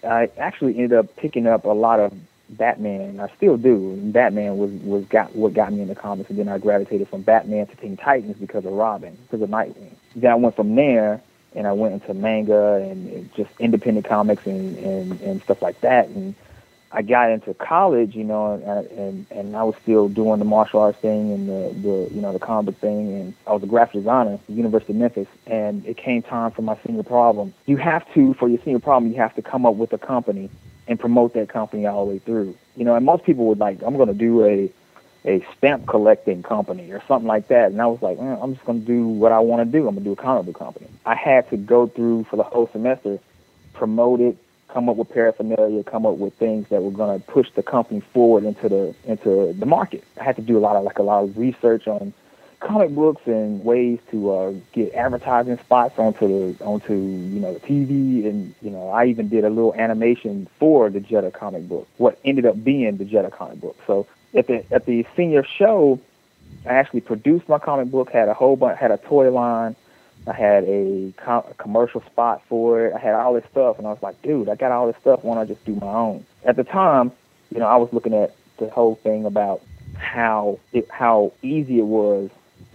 [0.04, 2.14] I actually ended up picking up a lot of
[2.50, 3.20] Batman.
[3.20, 3.96] I still do.
[3.98, 7.68] Batman was was got what got me into comics, and then I gravitated from Batman
[7.68, 9.94] to Teen Titans because of Robin, because of Nightwing.
[10.16, 11.22] Then I went from there,
[11.56, 15.80] and I went into manga and, and just independent comics and, and and stuff like
[15.82, 16.08] that.
[16.10, 16.36] And
[16.96, 20.80] I got into college, you know, and and, and I was still doing the martial
[20.80, 23.94] arts thing and the, the you know the book thing, and I was a graphic
[23.94, 25.28] designer at the University of Memphis.
[25.48, 27.54] And it came time for my senior problem.
[27.66, 30.52] You have to for your senior problem, you have to come up with a company
[30.88, 32.56] and promote that company all the way through.
[32.76, 34.72] You know, and most people would like, I'm going to do a
[35.26, 37.72] a stamp collecting company or something like that.
[37.72, 39.88] And I was like, eh, I'm just going to do what I want to do.
[39.88, 40.88] I'm going to do a comic book company.
[41.06, 43.20] I had to go through for the whole semester,
[43.74, 44.38] promote it,
[44.74, 48.02] come up with paraphernalia, come up with things that were going to push the company
[48.12, 50.04] forward into the into the market.
[50.20, 52.14] I had to do a lot of like a lot of research on
[52.60, 57.60] comic books and ways to uh, get advertising spots onto the onto you know the
[57.60, 61.88] TV and you know I even did a little animation for the Jetta comic book.
[61.98, 63.78] What ended up being the Jetta comic book.
[63.86, 66.00] So at the at the senior show,
[66.66, 68.10] I actually produced my comic book.
[68.10, 68.80] Had a whole bunch.
[68.80, 69.76] Had a toy line.
[70.26, 72.94] I had a, com- a commercial spot for it.
[72.94, 75.24] I had all this stuff, and I was like, dude, I got all this stuff.
[75.24, 76.26] Why don't I just do my own?
[76.46, 77.12] At the time,
[77.52, 79.62] you know, I was looking at the whole thing about
[79.96, 82.30] how it, how easy it was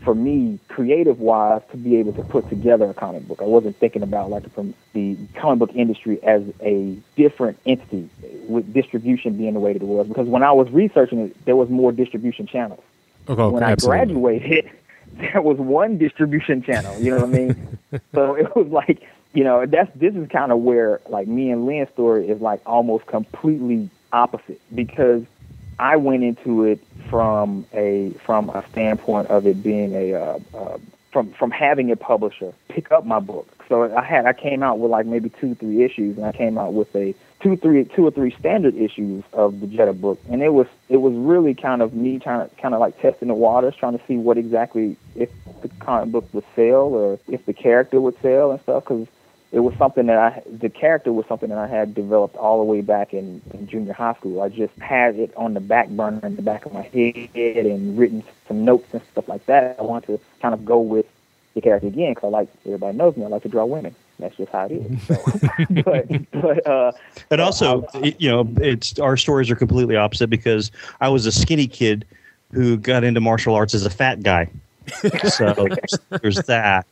[0.05, 3.41] for me, creative wise, to be able to put together a comic book.
[3.41, 8.09] I wasn't thinking about like from the comic book industry as a different entity
[8.49, 10.07] with distribution being the way that it was.
[10.07, 12.83] Because when I was researching it, there was more distribution channels.
[13.29, 14.71] Okay, when I graduated,
[15.16, 16.99] there was one distribution channel.
[17.01, 17.79] You know what I mean?
[18.14, 21.66] so it was like, you know, that's this is kind of where like me and
[21.66, 25.23] Lin's story is like almost completely opposite because
[25.79, 30.79] I went into it from a from a standpoint of it being a uh, uh,
[31.11, 33.64] from from having a publisher pick up my book.
[33.68, 36.59] So I had I came out with like maybe two three issues, and I came
[36.59, 40.42] out with a two three two or three standard issues of the Jetta book, and
[40.42, 43.35] it was it was really kind of me trying to kind of like testing the
[43.35, 45.31] waters, trying to see what exactly if
[45.62, 49.07] the comic book would sell or if the character would sell and stuff because
[49.53, 52.65] it was something that I the character was something that I had developed all the
[52.65, 54.43] way back in, in junior high school.
[54.43, 57.99] I just had it on the back burner in the back of my head and
[57.99, 59.77] written some notes and stuff like that.
[59.79, 61.07] I wanted to kind of go with
[61.55, 63.25] the character again because I like everybody knows me.
[63.25, 63.95] I like to draw women.
[64.19, 65.03] That's just how it is.
[65.07, 65.15] So,
[65.85, 66.93] but but uh,
[67.31, 71.33] And also, it- you know, it's our stories are completely opposite because I was a
[71.33, 72.05] skinny kid
[72.53, 74.49] who got into martial arts as a fat guy.
[75.29, 75.69] So
[76.23, 76.87] there's that.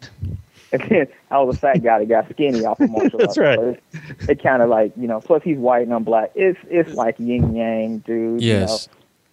[0.80, 3.58] And then I was a fat guy that got skinny off of martial That's arts.
[3.58, 3.82] right.
[3.92, 5.20] So it, it kind of like you know.
[5.20, 6.30] Plus he's white and I'm black.
[6.34, 8.40] It's it's like yin yang, dude.
[8.42, 8.88] Yes.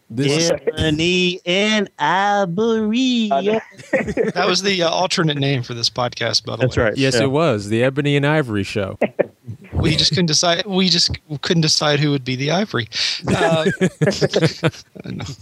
[0.10, 3.30] This Ebony and Ivory.
[3.32, 6.84] That was the uh, alternate name for this podcast, by the That's way.
[6.84, 6.98] right.
[6.98, 7.24] yes, Yeah.
[7.24, 9.00] it was the Ebony and Ivory show.
[9.74, 10.66] We just couldn't decide.
[10.68, 12.88] We just couldn't decide who would be the ivory.
[13.28, 13.66] Uh.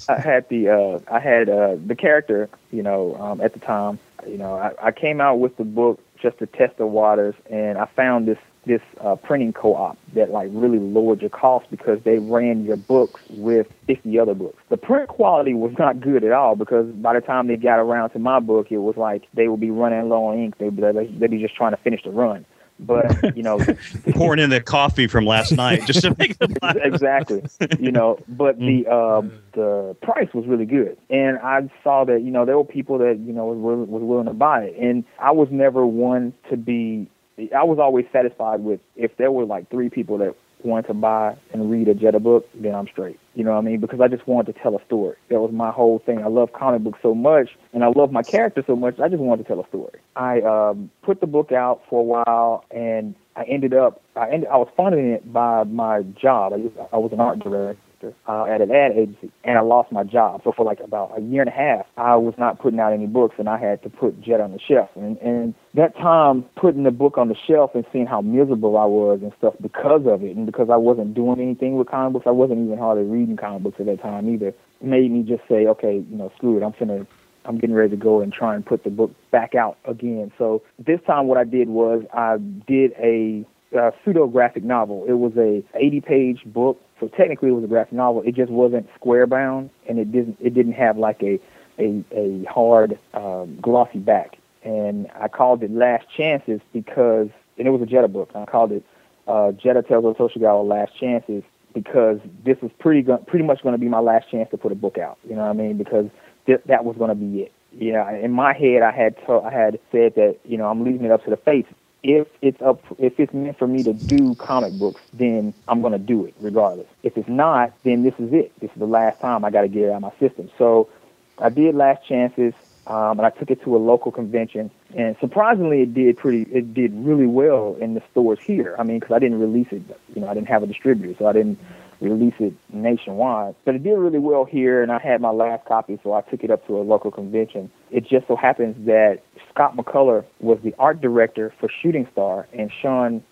[0.09, 3.99] I had the uh, I had uh, the character, you know, um, at the time.
[4.27, 7.77] You know, I, I came out with the book just to test the waters, and
[7.77, 12.19] I found this this uh, printing co-op that like really lowered your cost because they
[12.19, 14.61] ran your books with 50 other books.
[14.69, 18.11] The print quality was not good at all because by the time they got around
[18.11, 20.59] to my book, it was like they would be running low on ink.
[20.59, 22.45] They'd be, they'd be just trying to finish the run.
[22.81, 23.59] But you know,
[24.11, 27.43] pouring in the coffee from last night just to make the exactly.
[27.79, 32.31] You know, but the um, the price was really good, and I saw that you
[32.31, 35.03] know there were people that you know was willing, was willing to buy it, and
[35.19, 37.07] I was never one to be
[37.55, 41.35] I was always satisfied with if there were like three people that wanted to buy
[41.53, 43.19] and read a Jetta book, then I'm straight.
[43.35, 43.79] You know what I mean?
[43.79, 45.15] Because I just wanted to tell a story.
[45.29, 46.23] That was my whole thing.
[46.23, 48.99] I love comic books so much, and I love my character so much.
[48.99, 49.99] I just wanted to tell a story.
[50.15, 54.49] I um, put the book out for a while, and I ended up I ended
[54.49, 56.53] I was funding it by my job.
[56.53, 59.91] I, I was an art director director uh, at an ad agency, and I lost
[59.91, 60.41] my job.
[60.43, 63.07] So for like about a year and a half, I was not putting out any
[63.07, 64.89] books, and I had to put Jet on the shelf.
[64.95, 68.85] And and that time, putting the book on the shelf and seeing how miserable I
[68.85, 72.27] was and stuff because of it, and because I wasn't doing anything with comic books,
[72.27, 74.53] I wasn't even hardly reading comic books at that time either.
[74.81, 76.63] Made me just say, okay, you know, screw it.
[76.63, 77.05] I'm gonna
[77.45, 80.31] I'm getting ready to go and try and put the book back out again.
[80.37, 85.05] So this time, what I did was I did a, a pseudo graphic novel.
[85.07, 88.21] It was a 80 page book so technically, it was a graphic novel.
[88.21, 91.39] It just wasn't square bound, and it didn't it didn't have like a
[91.79, 94.37] a, a hard um, glossy back.
[94.63, 98.29] And I called it Last Chances because, and it was a Jetta book.
[98.35, 98.83] I called it
[99.27, 103.63] uh, Jetta Tales of the Toshigawa Last Chances because this was pretty go- pretty much
[103.63, 105.17] going to be my last chance to put a book out.
[105.27, 105.77] You know what I mean?
[105.77, 106.05] Because
[106.45, 107.51] th- that was going to be it.
[107.73, 111.05] Yeah, in my head, I had to- I had said that you know I'm leaving
[111.05, 111.69] it up to the fates
[112.03, 115.99] if it's up if it's meant for me to do comic books then i'm to
[115.99, 116.87] do it regardless.
[117.03, 118.51] If it's not then this is it.
[118.59, 120.49] This is the last time i got to get it out of my system.
[120.57, 120.89] So
[121.37, 122.53] i did last chances
[122.87, 126.73] um, and i took it to a local convention and surprisingly it did pretty it
[126.73, 128.75] did really well in the stores here.
[128.79, 129.83] I mean because i didn't release it
[130.15, 131.59] you know i didn't have a distributor so i didn't
[132.01, 133.55] release it nationwide.
[133.63, 136.43] But it did really well here, and I had my last copy, so I took
[136.43, 137.71] it up to a local convention.
[137.91, 139.19] It just so happens that
[139.53, 143.23] Scott McCullough was the art director for Shooting Star, and Sean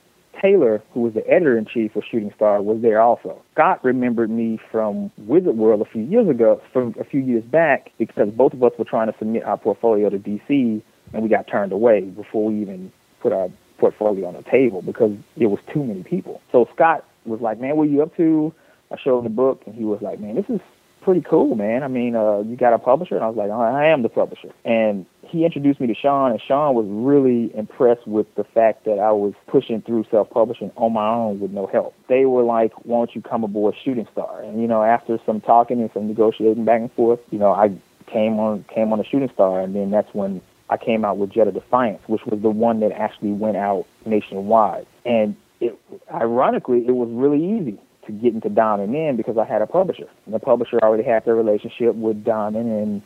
[0.41, 3.41] Taylor, who was the editor in chief for Shooting Star, was there also.
[3.53, 7.91] Scott remembered me from Wizard World a few years ago, from a few years back,
[7.97, 10.81] because both of us were trying to submit our portfolio to DC,
[11.13, 15.11] and we got turned away before we even put our portfolio on the table because
[15.37, 16.41] it was too many people.
[16.51, 18.53] So Scott was like, "Man, what are you up to?"
[18.91, 20.59] I showed him the book, and he was like, "Man, this is
[21.01, 21.83] pretty cool, man.
[21.83, 24.09] I mean, uh, you got a publisher?" And I was like, oh, "I am the
[24.09, 28.85] publisher." And he introduced me to Sean, and Sean was really impressed with the fact
[28.85, 31.93] that I was pushing through self-publishing on my own with no help.
[32.07, 35.39] They were like, "Why don't you come aboard Shooting Star?" And you know, after some
[35.39, 37.71] talking and some negotiating back and forth, you know, I
[38.07, 41.29] came on came on a Shooting Star, and then that's when I came out with
[41.29, 44.87] Jetta Defiance, which was the one that actually went out nationwide.
[45.05, 45.77] And it,
[46.11, 50.07] ironically, it was really easy to get into Diamond in because I had a publisher.
[50.25, 53.01] And the publisher already had their relationship with Diamond and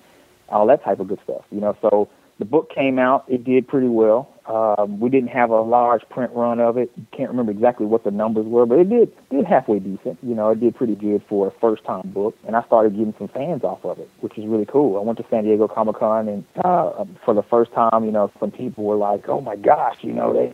[0.49, 1.43] all that type of good stuff.
[1.51, 3.25] You know, so the book came out.
[3.27, 4.29] It did pretty well.
[4.45, 6.91] Um, we didn't have a large print run of it.
[7.11, 10.17] Can't remember exactly what the numbers were, but it did did halfway decent.
[10.21, 13.13] You know, it did pretty good for a first time book, and I started getting
[13.17, 14.97] some fans off of it, which is really cool.
[14.97, 18.31] I went to San Diego Comic Con, and uh, for the first time, you know,
[18.39, 20.51] some people were like, "Oh my gosh," you know, they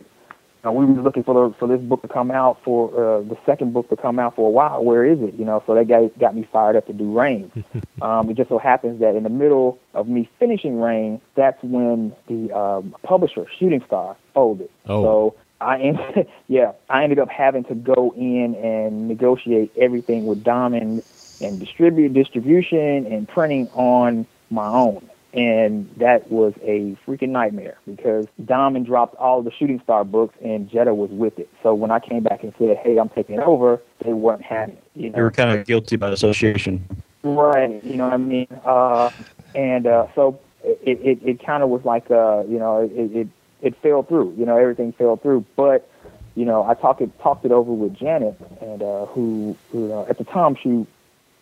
[0.64, 3.36] uh, we were looking for the, for this book to come out for uh, the
[3.46, 4.84] second book to come out for a while.
[4.84, 5.34] Where is it?
[5.34, 7.50] You know, so that got got me fired up to do Rain.
[8.02, 12.14] um, it just so happens that in the middle of me finishing Rain, that's when
[12.26, 14.70] the um, publisher Shooting Star folded.
[14.86, 15.02] Oh.
[15.02, 20.44] So I ended, yeah, I ended up having to go in and negotiate everything with
[20.44, 21.02] Diamond
[21.40, 28.26] and distribute distribution and printing on my own and that was a freaking nightmare because
[28.44, 31.48] Diamond dropped all the Shooting Star books and Jetta was with it.
[31.62, 34.84] So when I came back and said, "Hey, I'm taking over," they weren't having it.
[34.94, 35.16] You know?
[35.16, 36.84] They were kind of guilty by association.
[37.22, 37.82] Right.
[37.84, 38.48] You know what I mean?
[38.64, 39.10] Uh,
[39.54, 43.28] and uh, so it it, it kind of was like uh, you know it, it
[43.62, 44.34] it fell through.
[44.36, 45.88] You know everything fell through, but
[46.34, 50.06] you know I talked it talked it over with Janet and uh, who who uh,
[50.08, 50.86] at the time she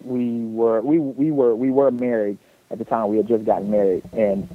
[0.02, 2.38] we were we we were we were married
[2.70, 4.48] at the time we had just gotten married, and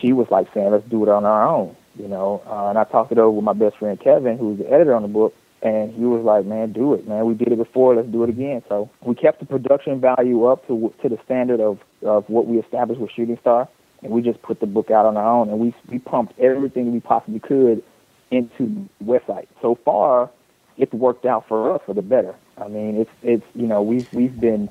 [0.00, 2.42] she was like saying, "Let's do it on our own," you know.
[2.46, 5.02] Uh, and I talked it over with my best friend Kevin, who's the editor on
[5.02, 7.26] the book, and he was like, "Man, do it, man.
[7.26, 7.94] We did it before.
[7.94, 11.60] Let's do it again." So we kept the production value up to to the standard
[11.60, 13.68] of of what we established with Shooting Star,
[14.02, 16.92] and we just put the book out on our own, and we we pumped everything
[16.92, 17.82] we possibly could
[18.30, 19.46] into the website.
[19.60, 20.30] So far,
[20.78, 22.34] it's worked out for us for the better.
[22.56, 24.68] I mean, it's it's you know we've we've been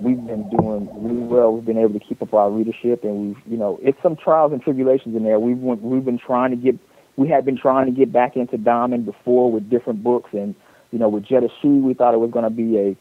[0.00, 1.52] we've been doing really well.
[1.54, 4.52] We've been able to keep up our readership, and we've, you know, it's some trials
[4.52, 5.38] and tribulations in there.
[5.40, 6.78] We've went, we've been trying to get,
[7.16, 10.54] we had been trying to get back into Diamond before with different books, and
[10.92, 12.96] you know, with Jetta Shoe, we thought it was going to be a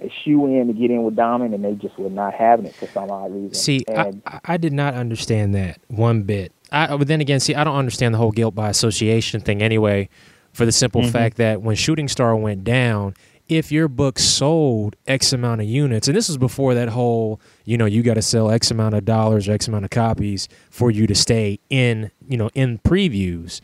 [0.00, 2.74] a shoe in to get in with Diamond, and they just were not having it
[2.74, 3.54] for some odd reason.
[3.54, 6.50] See, and, I, I did not understand that one bit.
[6.72, 10.08] I, but then again, see, I don't understand the whole guilt by association thing anyway,
[10.52, 11.10] for the simple Mhm.
[11.10, 13.14] fact that when Shooting Star went down,
[13.48, 17.76] if your book sold X amount of units, and this was before that whole, you
[17.76, 20.90] know, you got to sell X amount of dollars or X amount of copies for
[20.90, 23.60] you to stay in, you know, in previews.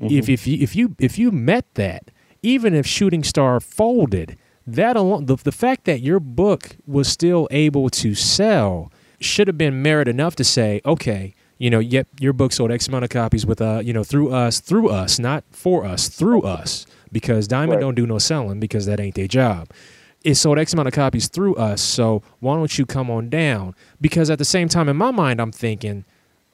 [0.00, 0.32] If mm-hmm.
[0.32, 2.10] if you if you if you met that,
[2.42, 7.48] even if Shooting Star folded, that alone, the, the fact that your book was still
[7.50, 12.32] able to sell should have been merit enough to say, okay, you know, yep, your
[12.32, 15.44] book sold X amount of copies with uh, you know, through us, through us, not
[15.50, 17.80] for us, through us, because Diamond Right.
[17.80, 19.68] don't do no selling because that ain't their job.
[20.24, 23.74] It sold X amount of copies through us, so why don't you come on down?
[24.00, 26.04] Because at the same time, in my mind, I'm thinking,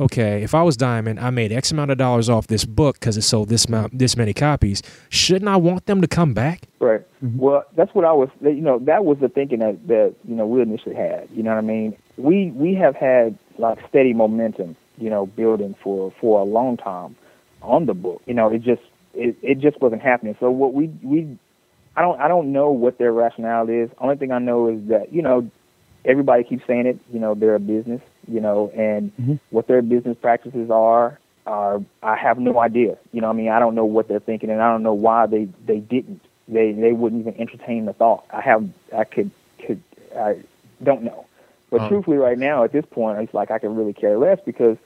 [0.01, 3.17] okay, if I was Diamond, I made X amount of dollars off this book because
[3.17, 4.83] it sold this amount, this many copies.
[5.09, 6.63] Shouldn't I want them to come back?
[6.81, 7.03] Right.
[7.23, 8.29] Well, that's what I was.
[8.41, 11.29] You know, that was the thinking that that you know we initially had.
[11.33, 11.97] You know what I mean?
[12.17, 14.75] We we have had like steady momentum.
[15.01, 17.17] You know, building for for a long time
[17.63, 18.23] on the book.
[18.27, 18.83] You know, it just
[19.15, 20.37] it it just wasn't happening.
[20.41, 21.39] So what we we
[21.97, 23.91] I don't I don't know what their rationale is.
[23.99, 25.51] Only thing I know is that you know
[26.05, 26.99] everybody keeps saying it.
[27.13, 28.03] You know, they're a business.
[28.29, 29.41] You know, and Mhm.
[29.51, 31.19] what their business practices are.
[31.47, 32.97] Are I have no idea.
[33.13, 35.27] You know, I mean, I don't know what they're thinking, and I don't know why
[35.27, 38.25] they they didn't they they wouldn't even entertain the thought.
[38.31, 39.31] I have I could
[39.67, 39.81] could
[40.17, 40.37] I
[40.83, 41.25] don't know.
[41.71, 44.39] But Um, truthfully, right now at this point, it's like I can really care less
[44.45, 44.77] because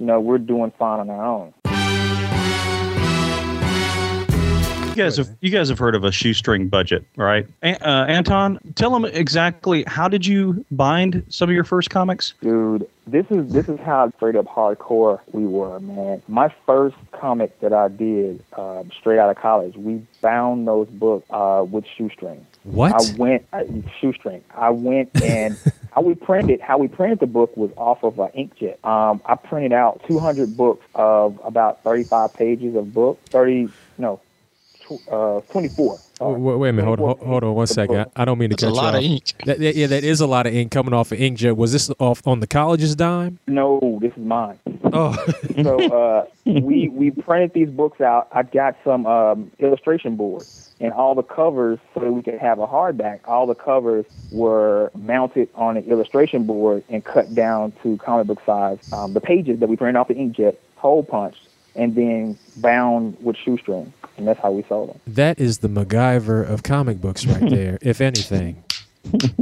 [0.00, 1.54] you know we're doing fine on our own.
[4.88, 7.46] You guys have you guys have heard of a shoestring budget, right?
[7.62, 12.34] Uh, Anton, tell them exactly how did you bind some of your first comics?
[12.42, 16.22] Dude, this is this is how straight up hardcore we were, man.
[16.28, 21.26] My first comic that I did um, straight out of college, we bound those books
[21.30, 22.44] uh, with shoestring.
[22.64, 22.92] What?
[22.92, 23.66] I went I,
[24.00, 24.42] shoestring.
[24.54, 25.56] I went and
[25.92, 28.82] how we printed how we printed the book was off of an inkjet.
[28.84, 33.20] Um, I printed out 200 books of about 35 pages of book.
[33.26, 34.20] 30 no,
[34.98, 35.98] tw- uh, 24.
[36.18, 36.40] sorry.
[36.40, 36.86] Wait, wait a minute.
[36.86, 37.96] Hold, 24 hold, hold on one pages of second.
[37.96, 38.12] book.
[38.16, 39.32] I, I don't mean to That's a cut you lot of ink.
[39.46, 41.56] That, that- yeah, that is a lot of ink coming off of inkjet.
[41.56, 43.38] Was this off on the college's dime?
[43.46, 44.58] No, this is mine.
[44.92, 45.12] Oh,
[45.62, 48.28] so uh, we we printed these books out.
[48.32, 52.58] I got some um, illustration boards and all the covers so that we could have
[52.58, 53.20] a hardback.
[53.28, 58.40] All the covers were mounted on an illustration board and cut down to comic book
[58.46, 58.78] size.
[58.92, 63.36] Um, the pages that we printed off the inkjet, hole punched, and then bound with
[63.36, 65.00] shoestring, and that's how we sold them.
[65.06, 68.62] that is the MacGyver of comic books right there, if anything.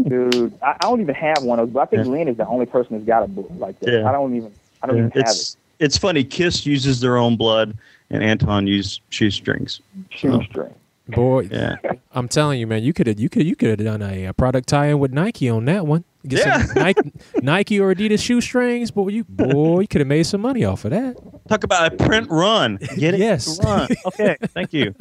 [0.06, 1.74] Dude, I, I don't even have one of those.
[1.74, 2.12] But I think Yeah.
[2.12, 3.92] Lin is the only person that's got a book like that.
[3.92, 4.08] Yeah.
[4.08, 4.52] I don't even.
[4.82, 5.26] I don't even have it.
[5.28, 6.22] It's it's funny.
[6.24, 7.76] Kiss uses their own blood,
[8.10, 9.80] and Anton used shoestrings.
[10.10, 10.74] Shoestring.
[11.08, 11.76] Boy, Yeah,
[12.12, 14.34] I'm telling you, man, you could have you could you could have done a, a
[14.34, 16.04] product tie-in with Nike on that one.
[16.26, 16.64] Get Yeah.
[16.64, 19.08] some Nike, Nike or Adidas shoestrings, boy.
[19.08, 21.16] You boy, you could have made some money off of that.
[21.48, 22.76] talk about a print run.
[22.96, 23.20] Get it?
[23.20, 23.58] Yes.
[23.64, 23.88] Run.
[24.06, 24.36] Okay.
[24.48, 24.94] Thank you.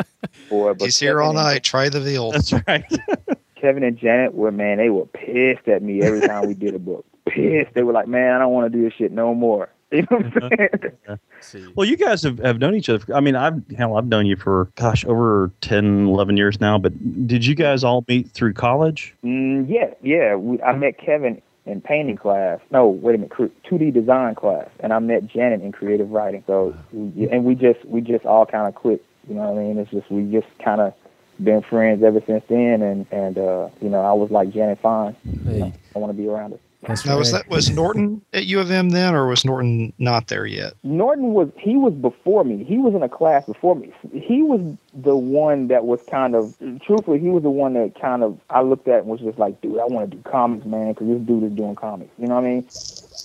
[0.49, 1.63] Boy, but He's here all Kevin and- night.
[1.63, 2.31] Try the veal.
[2.31, 2.85] That's right.
[3.59, 6.79] Kevin and Janet were man, they were pissed at me every time we did a
[6.79, 7.05] book.
[7.25, 7.73] Pissed.
[7.73, 9.69] They were like, Man, I don't want to do this shit no more.
[9.91, 11.71] You know what I'm saying?
[11.75, 13.15] Well, you guys have, have known each other.
[13.15, 16.77] I mean, I've hell, I've known you for gosh over 10, 11 years now.
[16.77, 19.15] But did you guys all meet through college?
[19.23, 20.35] mm, yeah, yeah.
[20.35, 22.59] We, I met Kevin in painting class.
[22.71, 23.31] No, wait a minute,
[23.63, 26.43] 2D design class, and I met Janet in creative writing.
[26.47, 29.05] So, and we just we just all kind of clicked.
[29.29, 29.77] You know what I mean?
[29.77, 30.93] It's just we just kind of
[31.41, 32.81] been friends ever since then.
[32.81, 35.15] And and uh, you know, I was like Janet, fine.
[35.45, 36.59] Hey, I want to be around her.
[36.83, 40.27] That's Now, was that was Norton at U of M then, or was Norton not
[40.27, 40.73] there yet?
[40.83, 42.63] Norton was he was before me.
[42.63, 43.91] He was in a class before me.
[44.13, 48.23] He was the one that was kind of truthfully he was the one that kind
[48.23, 50.93] of I looked at and was just like, dude, I want to do comics, man,
[50.93, 52.11] because this dude is doing comics.
[52.19, 52.69] You know what I mean?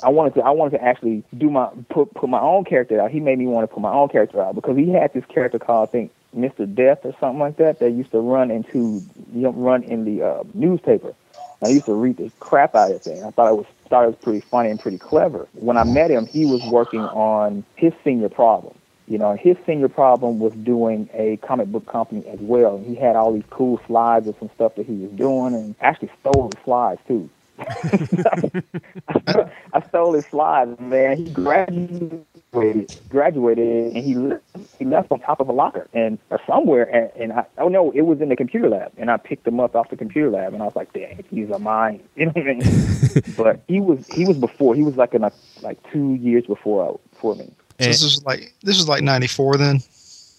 [0.03, 3.11] I wanted to I wanted to actually do my put put my own character out.
[3.11, 5.59] He made me want to put my own character out because he had this character
[5.59, 6.73] called I think Mr.
[6.73, 9.03] Death or something like that that used to run into
[9.35, 11.15] you know, run in the uh, newspaper.
[11.63, 13.25] I used to read the crap out of thing.
[13.25, 15.47] I thought it was thought it was pretty funny and pretty clever.
[15.53, 18.75] When I met him, he was working on his senior problem.
[19.07, 22.79] You know, his senior problem was doing a comic book company as well.
[22.79, 26.11] He had all these cool slides of some stuff that he was doing, and actually
[26.21, 27.29] stole the slides too.
[29.73, 31.19] I stole his slides, man.
[31.19, 31.25] He
[32.53, 34.45] graduated, graduated, and he left,
[34.79, 36.85] he left on top of a locker and or somewhere.
[36.85, 39.61] And, and I, oh no, it was in the computer lab, and I picked him
[39.61, 42.33] up off the computer lab, and I was like, "Dang, he's a mine." You know
[42.35, 43.35] what I mean?
[43.37, 44.75] but he was he was before.
[44.75, 47.53] He was like in a, like two years before before me.
[47.81, 49.81] So this was like this was like '94 then.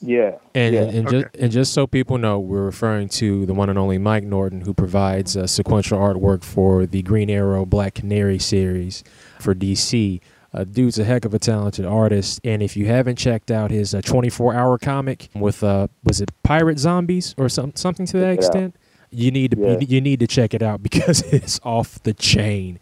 [0.05, 0.35] Yeah.
[0.53, 0.81] And, yeah.
[0.81, 1.21] and, Okay.
[1.21, 4.61] just, and just so people know, we're referring to the one and only Mike Norton,
[4.61, 9.03] who provides uh, sequential artwork for the Green Arrow Black Canary series
[9.39, 10.19] for DC.
[10.53, 13.95] Uh, dude's a heck of a talented artist, and if you haven't checked out his
[13.95, 18.45] uh, 24-hour comic with uh, was it Pirate Zombies or some, something to that Check
[18.45, 18.75] extent,
[19.09, 19.77] you need to Yeah.
[19.79, 22.79] you, you need to check it out because it's off the chain.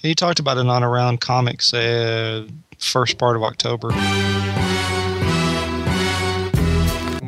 [0.00, 2.46] He talked about it on Around Comics, uh,
[2.78, 3.88] first part of October.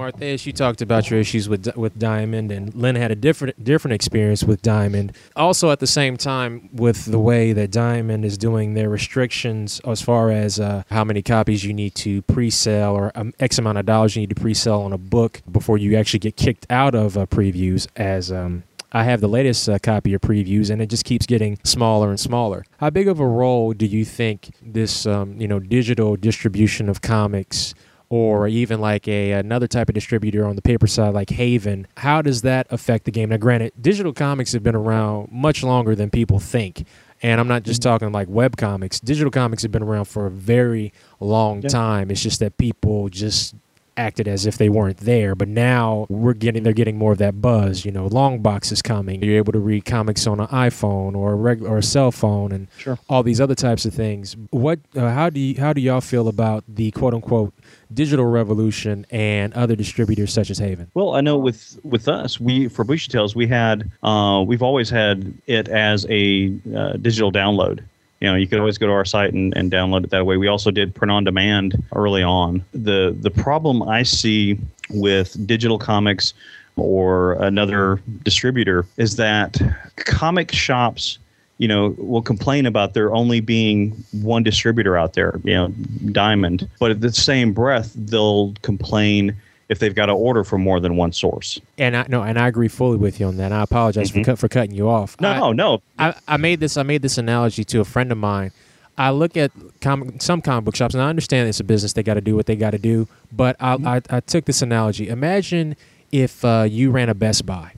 [0.02, 3.94] Martheus, you talked about your issues with with Diamond, and Lin had a different different
[3.94, 5.12] experience with Diamond.
[5.36, 10.02] Also, at the same time, with the way that Diamond is doing their restrictions as
[10.02, 13.86] far as uh, how many copies you need to pre-sell or um, X amount of
[13.86, 17.16] dollars you need to pre-sell on a book before you actually get kicked out of
[17.16, 17.86] uh, previews.
[17.94, 21.60] As um, I have the latest uh, copy of previews, and it just keeps getting
[21.62, 22.64] smaller and smaller.
[22.78, 27.02] How big of a role do you think this, um, you know, digital distribution of
[27.02, 27.72] comics?
[28.12, 32.20] Or even like a another type of distributor on the paper side like Haven, how
[32.20, 33.30] does that affect the game?
[33.30, 36.84] Now, granted, digital comics have been around much longer than people think.
[37.22, 37.88] And I'm not just mm-hmm.
[37.88, 39.00] talking like web comics.
[39.00, 41.70] Digital comics have been around for a very long Yeah.
[41.70, 42.10] time.
[42.10, 43.54] It's just that people just
[43.96, 45.34] acted as if they weren't there.
[45.34, 47.84] But now we're getting they're getting more of that buzz.
[47.84, 49.22] You know, Longbox is coming.
[49.22, 52.52] You're able to read comics on an iPhone or a regular or a cell phone,
[52.52, 52.98] and Sure.
[53.08, 54.36] all these other types of things.
[54.50, 54.80] What?
[54.96, 57.52] Uh, how do you, how do y'all feel about the quote unquote
[57.92, 60.90] digital revolution and other distributors such as Haven?
[60.94, 64.88] Well, I know with with us, we for Bushi Tales, we had uh, we've always
[64.90, 67.80] had it as a uh, digital download.
[68.22, 70.36] You know, you could always go to our site and, and download it that way.
[70.36, 72.64] We also did print on demand early on.
[72.72, 74.60] The the problem I see
[74.90, 76.32] with digital comics
[76.76, 79.60] or another distributor is that
[79.96, 81.18] comic shops
[81.58, 85.68] you know, will complain about there only being one distributor out there, you know,
[86.10, 86.68] Diamond.
[86.80, 89.36] But at the same breath, they'll complain
[89.72, 91.60] if they've got to order from more than one source.
[91.78, 93.46] And I no, and I agree fully with you on that.
[93.46, 94.24] And I apologize for mm-hmm.
[94.24, 95.16] cut, for cutting you off.
[95.18, 98.18] I- No, no, I, I made this I made this analogy to a friend of
[98.18, 98.52] mine.
[98.98, 99.50] I look at
[99.80, 102.36] comic, some comic book shops, and I understand it's a business; they got to do
[102.36, 103.08] what they got to do.
[103.32, 103.88] But I, mm-hmm.
[103.88, 105.08] I, I took this analogy.
[105.08, 105.76] Imagine
[106.12, 107.72] if uh, you ran a Best Buy,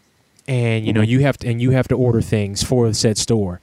[0.48, 1.10] and you know mm-hmm.
[1.10, 3.60] you have to and you have to order things for the said store.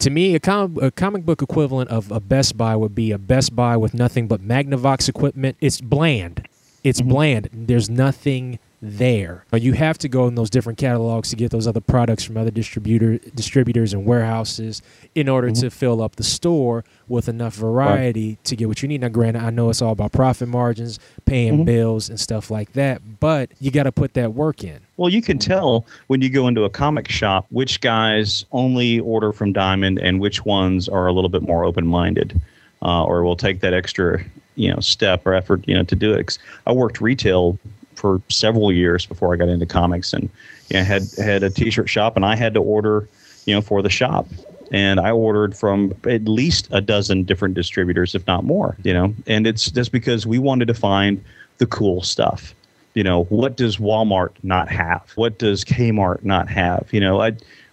[0.00, 3.18] To me, a, com- a comic book equivalent of a Best Buy would be a
[3.18, 5.56] Best Buy with nothing but Magnavox equipment.
[5.60, 6.46] It's bland.
[6.86, 7.10] It's mm-hmm.
[7.10, 7.48] bland.
[7.52, 9.44] There's nothing there.
[9.52, 12.52] You have to go in those different catalogs to get those other products from other
[12.52, 14.82] distributor distributors and warehouses
[15.16, 15.62] in order mm-hmm.
[15.62, 19.00] to fill up the store with enough variety to get what you need.
[19.00, 21.64] Now, granted, I know it's all about profit margins, paying mm-hmm.
[21.64, 24.78] bills, and stuff like that, but you got to put that work in.
[24.96, 29.32] Well, you can tell when you go into a comic shop which guys only order
[29.32, 32.40] from Diamond and which ones are a little bit more open-minded,
[32.82, 34.22] uh, or will take that extra,
[34.56, 36.38] you know, step or effort, you know, to do it.
[36.66, 37.58] I worked retail
[37.94, 40.28] for several years before I got into comics, and
[40.68, 43.08] you know, had had a T-shirt shop, and I had to order,
[43.44, 44.26] you know, for the shop.
[44.72, 48.76] And I ordered from at least a dozen different distributors, if not more.
[48.82, 51.24] You know, and it's just because we wanted to find
[51.58, 52.54] the cool stuff
[52.96, 57.30] you know what does walmart not have what does kmart not have you know i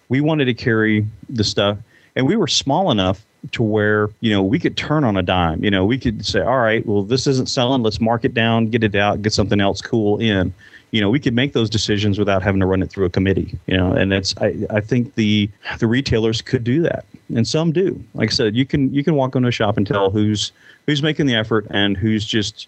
[0.09, 1.77] we wanted to carry the stuff
[2.15, 5.63] and we were small enough to where you know we could turn on a dime
[5.63, 8.69] you know we could say all right well this isn't selling let's mark it down
[8.69, 10.53] get it out get something else cool in
[10.91, 13.57] you know we could make those decisions without having to run it through a committee
[13.67, 17.71] you know and it's i, I think the the retailers could do that and some
[17.71, 20.51] do like i said you can you can walk into a shop and tell who's
[20.85, 22.67] who's making the effort and who's just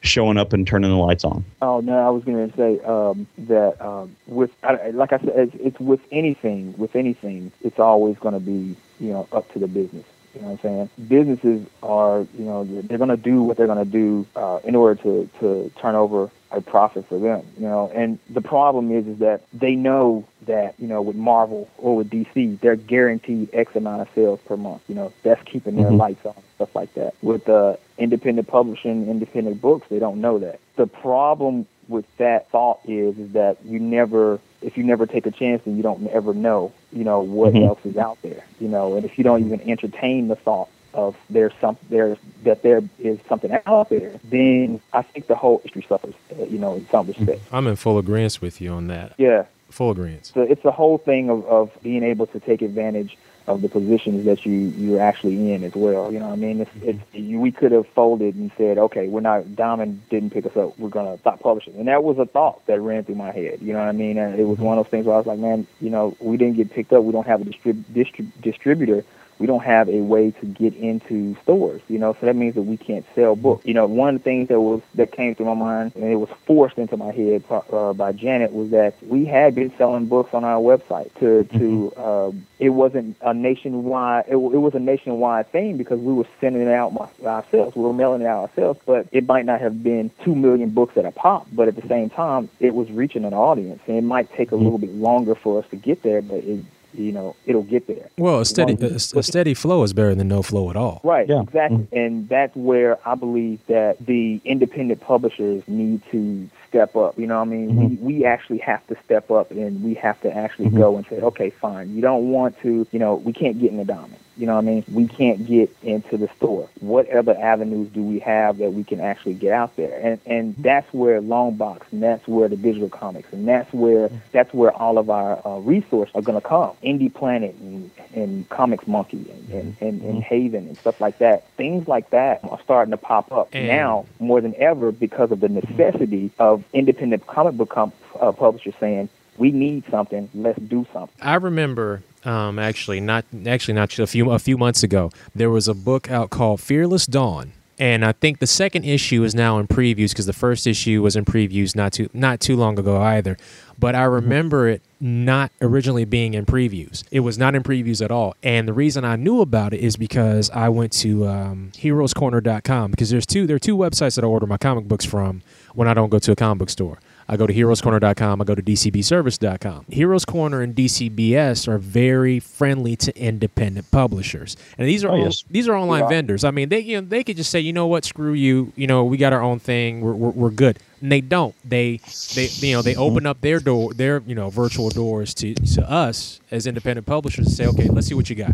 [0.00, 1.44] showing up and turning the lights on
[1.74, 5.32] Oh no, I was going to say um, that um, with I, like I said,
[5.34, 6.74] it's, it's with anything.
[6.76, 10.04] With anything, it's always going to be you know up to the business.
[10.34, 11.08] You know what I'm saying?
[11.08, 14.74] Businesses are you know they're going to do what they're going to do uh, in
[14.74, 17.44] order to to turn over a profit for them.
[17.56, 21.68] You know, and the problem is is that they know that you know with Marvel
[21.78, 24.82] or with DC, they're guaranteed X amount of sales per month.
[24.88, 25.98] You know, that's keeping their Mhm.
[25.98, 27.14] lights on, stuff like that.
[27.22, 30.58] With uh, independent publishing, independent books, they don't know that.
[30.76, 35.30] The problem with that thought is is that you never if you never take a
[35.30, 37.66] chance then you don't ever know you know what Mhm.
[37.66, 41.16] else is out there you know and if you don't even entertain the thought of
[41.28, 45.84] there's some there's that there is something out there then i think the whole industry
[45.88, 49.14] suffers uh, you know in some respect I'm in full agreement with you on that.
[49.18, 50.26] yeah Full agreement.
[50.26, 53.16] so it's the whole thing of, of being able to take advantage
[53.46, 56.12] of the positions that you you're actually in as well.
[56.12, 56.88] You know, what I mean, it's, mm-hmm.
[56.88, 59.54] it's you, we could have folded and said, okay, we're not.
[59.54, 60.78] Diamond didn't pick us up.
[60.78, 63.60] We're gonna stop publishing, and that was a thought that ran through my head.
[63.60, 64.16] You know what I mean?
[64.18, 64.66] And it was mm-hmm.
[64.66, 66.92] one of those things where I was like, man, you know, we didn't get picked
[66.92, 67.04] up.
[67.04, 69.04] We don't have a distrib- distrib- distributor.
[69.38, 72.62] We don't have a way to get into stores, you know, so that means that
[72.62, 73.66] we can't sell books.
[73.66, 76.16] You know, one of the things that was that came through my mind and it
[76.16, 80.34] was forced into my head uh, by Janet was that we had been selling books
[80.34, 85.50] on our website to to uh, it wasn't a nationwide it, it was a nationwide
[85.50, 86.92] thing because we were sending it out
[87.24, 90.70] ourselves, we were mailing it out ourselves, but it might not have been two million
[90.70, 93.96] books at a pop, but at the same time it was reaching an audience and
[93.96, 96.64] it might take a little bit longer for us to get there, but it
[96.94, 98.08] you know it'll get there.
[98.18, 101.00] Well, a steady a, a, steady flow is better than no flow at all.
[101.04, 101.28] Right.
[101.28, 101.42] Yeah.
[101.42, 101.78] Exactly.
[101.78, 101.96] Mm-hmm.
[101.96, 107.18] And that's where I believe that the independent publishers need to step up.
[107.18, 108.04] You know, I mean, mm-hmm.
[108.04, 110.78] we we actually have to step up and we have to actually mm-hmm.
[110.78, 111.94] go and say, okay, fine.
[111.94, 112.86] You don't want to.
[112.90, 114.16] You know, we can't get in the diamond.
[114.36, 114.84] You know what I mean?
[114.90, 116.68] We can't get into the store.
[116.80, 119.98] What other avenues do we have that we can actually get out there?
[120.02, 124.52] And and that's where Longbox and that's where the digital comics and that's where that's
[124.52, 126.72] where all of our uh, resources are going to come.
[126.82, 131.48] Indie Planet and, and Comics Monkey and, and, and, and, Haven and stuff like that.
[131.56, 135.40] Things like that are starting to pop up and now more than ever because of
[135.40, 139.08] the necessity of independent comic book com- uh, publishers saying,
[139.38, 140.28] we need something.
[140.34, 141.16] Let's do something.
[141.20, 145.10] I remember um, actually not actually not a few a few months ago.
[145.34, 147.52] There was a book out called Fearless Dawn.
[147.76, 151.16] And I think the second issue is now in previews because the first issue was
[151.16, 153.36] in previews not too not too long ago either.
[153.76, 157.02] But I remember it not originally being in previews.
[157.10, 158.36] It was not in previews at all.
[158.44, 163.10] And the reason I knew about it is because I went to um, HeroesCorner.com because
[163.10, 165.42] there's two there are two websites that I order my comic books from
[165.74, 167.00] when I don't go to a comic book store.
[167.28, 168.40] I go to heroescorner.com.
[168.40, 169.86] I go to dcbservice.com.
[169.88, 175.24] Heroes Corner and DCBS are very friendly to independent publishers, and these are oh, all,
[175.24, 175.44] yes.
[175.50, 176.08] these are online yeah.
[176.08, 176.44] vendors.
[176.44, 178.72] I mean, they you know they could just say, you know what, screw you.
[178.76, 180.00] You know, we got our own thing.
[180.00, 180.78] We're, we're, we're good.
[181.00, 181.54] And they don't.
[181.64, 182.00] They
[182.34, 185.90] they you know they open up their door, their you know virtual doors to to
[185.90, 188.52] us as independent publishers and say, okay, let's see what you got.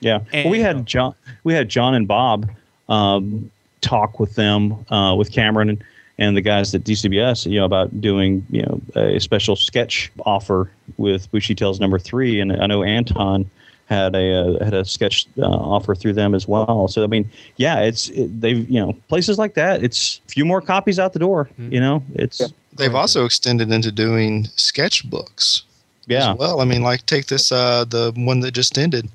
[0.00, 1.14] Yeah, and, well, we had John,
[1.44, 2.50] we had John and Bob
[2.88, 5.84] um, talk with them uh, with Cameron and
[6.18, 10.70] and the guys at DCBS, you know, about doing, you know, a special sketch offer
[10.96, 12.40] with Bushi Tales number three.
[12.40, 13.48] And I know Anton
[13.88, 16.88] had a uh, had a sketch uh, offer through them as well.
[16.88, 19.82] So I mean, yeah, it's it, they've you know places like that.
[19.82, 21.48] It's a few more copies out the door.
[21.52, 21.72] Mm-hmm.
[21.72, 22.48] You know, it's yeah.
[22.74, 25.62] they've also extended into doing sketchbooks.
[26.06, 26.32] Yeah.
[26.34, 29.08] well, I mean, like take this uh the one that just ended.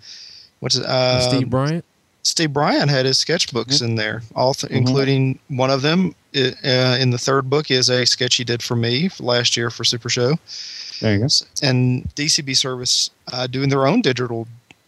[0.60, 0.86] What's it?
[0.86, 1.86] Uh, Steve Bryant.
[2.24, 3.86] Steve Bryant had his sketchbooks mm-hmm.
[3.86, 4.78] in there, all th- mm-hmm.
[4.78, 8.75] including one of them uh, in the third book is a sketch he did for
[8.75, 10.36] me last year for Super Show.
[11.01, 11.27] There you go.
[11.61, 14.47] And DCB Service uh, doing their own digital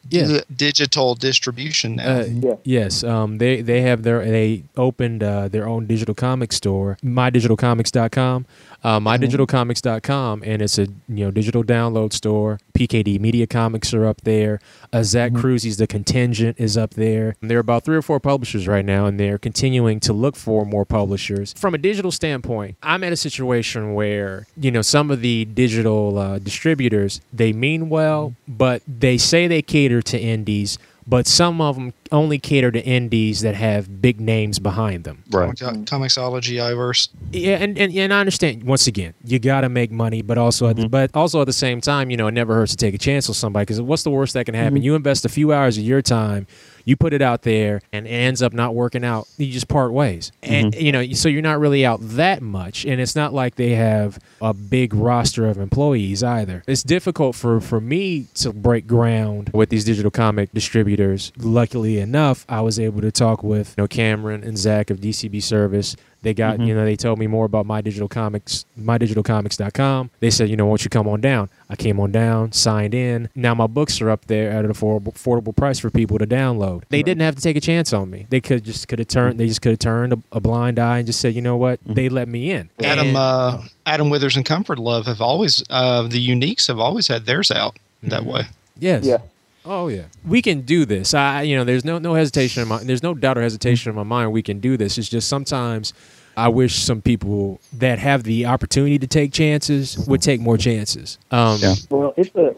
[0.09, 0.41] yeah.
[0.55, 2.19] digital distribution now.
[2.19, 2.55] Uh, yeah.
[2.63, 8.45] Yes, um, they they have their they opened uh, their own digital comic store, mydigitalcomics.com
[8.85, 12.59] uh, mydigitalcomics.com, and it's a you know digital download store.
[12.77, 14.59] PKD Media Comics are up there.
[14.93, 15.43] Uh, Zack mm-hmm.
[15.43, 17.35] Kruzzi's The Contingent is up there.
[17.41, 20.35] And there are about three or four publishers right now, and they're continuing to look
[20.35, 21.53] for more publishers.
[21.53, 26.19] From a digital standpoint, I'm at a situation where you know some of the digital
[26.19, 30.77] uh, distributors they mean well, but they say they cater to indies
[31.07, 35.23] but some of them only cater to indies that have big names behind them.
[35.31, 35.53] Right.
[35.55, 37.09] Comixology, iVerse.
[37.31, 38.63] Yeah, and, and, and I understand.
[38.63, 40.79] Once again, you got to make money, but also mm-hmm.
[40.79, 42.93] at the, but also at the same time, you know, it never hurts to take
[42.93, 44.75] a chance on somebody because what's the worst that can happen?
[44.75, 44.83] Mm-hmm.
[44.83, 46.47] You invest a few hours of your time
[46.85, 49.91] you put it out there and it ends up not working out you just part
[49.91, 50.85] ways and mm-hmm.
[50.85, 54.17] you know so you're not really out that much and it's not like they have
[54.41, 59.69] a big roster of employees either it's difficult for for me to break ground with
[59.69, 64.43] these digital comic distributors luckily enough i was able to talk with you know cameron
[64.43, 66.63] and zach of dcb service they got, mm-hmm.
[66.63, 70.09] you know, they told me more about my digital comics, mydigitalcomics.com.
[70.21, 71.51] They said, you know, won't you come on down?
[71.69, 73.29] I came on down, signed in.
[73.35, 76.81] Now my books are up there at an affordable, affordable price for people to download.
[76.89, 77.05] They right.
[77.05, 78.25] didn't have to take a chance on me.
[78.31, 79.39] They could just could have turned.
[79.39, 81.79] They just could have turned a, a, blind eye and just said, you know what?
[81.83, 81.93] Mm-hmm.
[81.93, 82.71] They let me in.
[82.83, 87.07] Adam, and, uh, Adam Withers and Comfort Love have always uh, the uniques have always
[87.07, 88.09] had theirs out mm-hmm.
[88.09, 88.45] that way.
[88.79, 89.05] Yes.
[89.05, 89.17] Yeah.
[89.65, 91.13] Oh yeah, we can do this.
[91.13, 93.95] I, you know, there's no no hesitation in my, there's no doubt or hesitation in
[93.95, 94.31] my mind.
[94.31, 94.97] We can do this.
[94.97, 95.93] It's just sometimes
[96.37, 101.17] I wish some people that have the opportunity to take chances would take more chances.
[101.31, 101.75] Um, yeah.
[101.89, 102.55] Well, it's a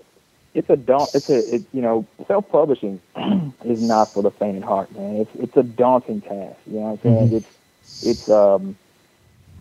[0.53, 2.99] it's a daunt it's a it, you know self publishing
[3.63, 5.17] is not for the faint of heart, man.
[5.17, 6.57] It's it's a daunting task.
[6.65, 7.27] You know what I'm saying?
[7.27, 7.35] Mm-hmm.
[7.37, 8.75] It's it's um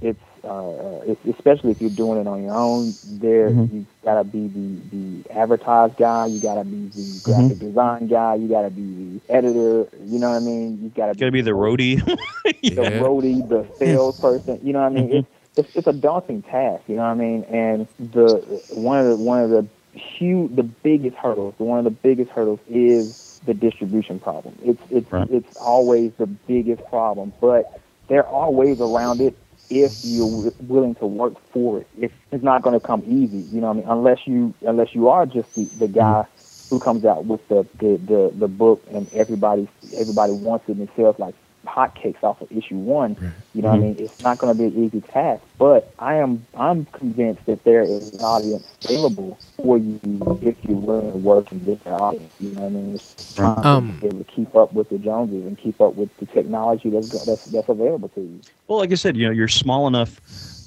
[0.00, 3.76] it's uh, especially if you're doing it on your own, there mm-hmm.
[3.76, 7.66] you gotta be the the advertised guy, you gotta be the graphic mm-hmm.
[7.66, 9.88] design guy, you gotta be the editor.
[10.04, 10.82] You know what I mean?
[10.82, 12.04] You gotta, gotta be, the roadie,
[12.44, 12.90] the yeah.
[13.00, 14.60] roadie, the salesperson.
[14.62, 15.08] You know what I mean?
[15.08, 15.16] Mm-hmm.
[15.18, 16.84] It's, it's it's a daunting task.
[16.86, 17.44] You know what I mean?
[17.44, 21.90] And the one of the one of the huge, the biggest hurdles, one of the
[21.90, 24.56] biggest hurdles is the distribution problem.
[24.62, 25.28] It's it's Right.
[25.30, 29.36] it's always the biggest problem, but there are ways around it
[29.70, 31.88] if you're willing to work for it.
[31.98, 33.68] It's, it's not going to come easy, you know.
[33.68, 36.74] What I mean, unless you unless you are just the, the guy mm-hmm.
[36.74, 40.88] who comes out with the, the the the book and everybody everybody wants it and
[40.88, 41.34] it sells like
[41.76, 43.34] hotcakes off of issue one.
[43.54, 43.96] You know what I mean?
[43.98, 47.82] It's not going to be an easy task, but I am I'm convinced that there
[47.82, 50.00] is an audience available for you
[50.42, 52.32] if you're willing to work and get that audience.
[52.40, 52.94] You know what I mean?
[52.94, 55.94] It's trying to Um, be able to keep up with the Joneses and keep up
[55.94, 58.40] with the technology that's that's that's available to you.
[58.68, 60.20] Well, like I said, you know, you're small enough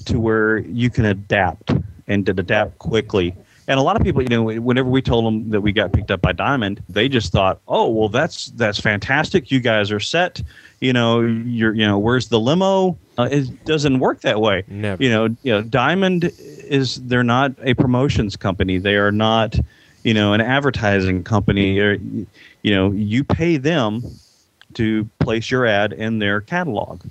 [0.05, 1.71] to where you can adapt
[2.07, 3.35] and to adapt quickly.
[3.67, 6.09] And a lot of people, you know, whenever we told them that we got picked
[6.09, 9.51] up by Diamond, they just thought, "Oh, well, that's that's fantastic.
[9.51, 10.41] You guys are set.
[10.79, 14.63] You know, you're, you know, where's the limo?" Uh, it doesn't work that way.
[14.67, 15.03] Never.
[15.03, 18.77] You know, you know, Diamond is they're not a promotions company.
[18.77, 19.59] They are not,
[20.03, 21.79] you know, an advertising company.
[21.79, 21.93] Or,
[22.61, 24.03] you know, you pay them
[24.75, 27.01] to place your ad in their catalog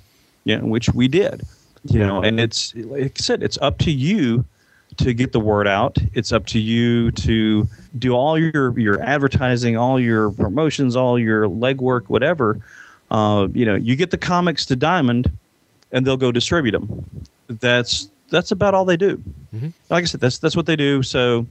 [0.49, 1.43] you know, which we did.
[1.85, 4.43] You know, and it's like I said, it's up to you
[4.97, 5.97] to get the word out.
[6.13, 7.67] It's up to you to
[7.97, 12.59] do all your your advertising, all your promotions, all your legwork, whatever.
[13.11, 15.31] Uh, you know, you get the comics to Diamond,
[15.91, 17.05] and they'll go distribute them.
[17.47, 19.21] That's that's about all they do.
[19.55, 19.73] Mhm.
[19.89, 21.01] Like I said, that's that's what they do.
[21.01, 21.47] So,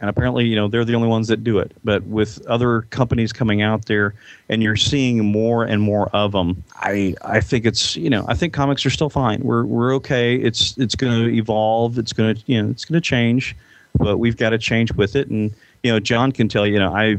[0.00, 1.72] and apparently, you know, they're the only ones that do it.
[1.84, 4.14] But with other companies coming out there,
[4.48, 8.34] and you're seeing more and more of them, I I think it's you know I
[8.34, 9.40] think comics are still fine.
[9.42, 10.36] We're we're okay.
[10.36, 11.98] It's it's going to evolve.
[11.98, 13.54] It's going to you know it's going to change,
[13.98, 15.28] but we've got to change with it.
[15.28, 15.52] And
[15.82, 17.16] you know, Jon can tell you, you know, I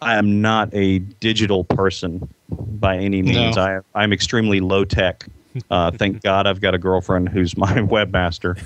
[0.00, 3.56] I am not a digital person by any means.
[3.56, 3.62] No.
[3.62, 5.26] I I'm extremely low tech.
[5.70, 8.56] Uh, thank God I've got a girlfriend who's my webmaster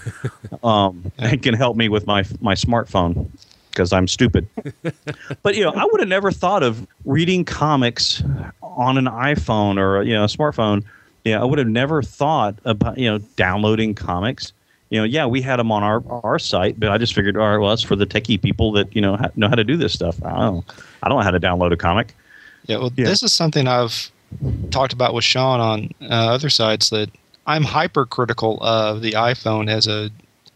[0.65, 3.29] um, and can help me with my my smartphone
[3.71, 4.47] because I'm stupid.
[5.43, 8.23] but you know, I would have never thought of reading comics
[8.63, 10.85] on an iPhone or you know a smartphone.
[11.25, 14.53] Yeah, I would have never thought about you know downloading comics.
[14.91, 17.49] You know, yeah, we had them on our our site, but I just figured, all
[17.49, 19.95] right, well, that's for the techie people that you know know how to do this
[19.95, 20.23] stuff.
[20.23, 20.65] I don't,
[21.03, 22.15] I don't know how to download a comic.
[22.67, 23.07] Yeah, well, Yeah.
[23.07, 24.11] this is something I've
[24.71, 27.11] talked about with Shawn on uh, other sites that
[27.47, 30.11] I'm hypercritical of the iPhone as a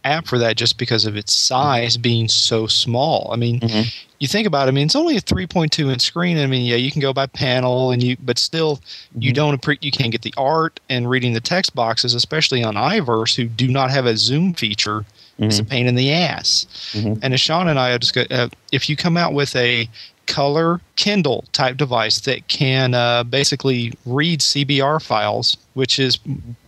[0.05, 3.29] app for that just because of its size being so small.
[3.33, 3.93] I mean, Mhm.
[4.19, 6.37] you think about it, I mean, it's only a 3.2 inch screen.
[6.37, 8.79] I mean, yeah, you can go by panel and you, but still,
[9.19, 9.35] you Mhm.
[9.35, 13.35] don't appre- you can't get the art and reading the text boxes, especially on iVerse,
[13.35, 15.03] who do not have a zoom feature.
[15.39, 15.69] It's a Mhm.
[15.69, 16.65] pain in the ass.
[16.93, 17.19] Mhm.
[17.21, 19.89] And as Shawn and I have discussed, uh, if you come out with a
[20.27, 26.19] color Kindle type device that can uh, basically read CBR files, which is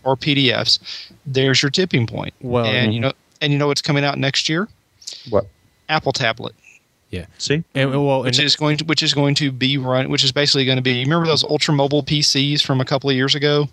[0.04, 0.78] or PDFs,
[1.26, 2.34] there's your tipping point.
[2.40, 4.68] Well, and you know, and you know what's coming out next year?
[5.28, 5.46] What?
[5.88, 6.54] Apple tablet,
[7.10, 7.26] Yeah.
[7.38, 10.24] See, and, well, which and- is going to which is going to be run, which
[10.24, 10.92] is basically going to be.
[10.92, 13.68] You remember those ultra mobile PCs from a couple of years ago?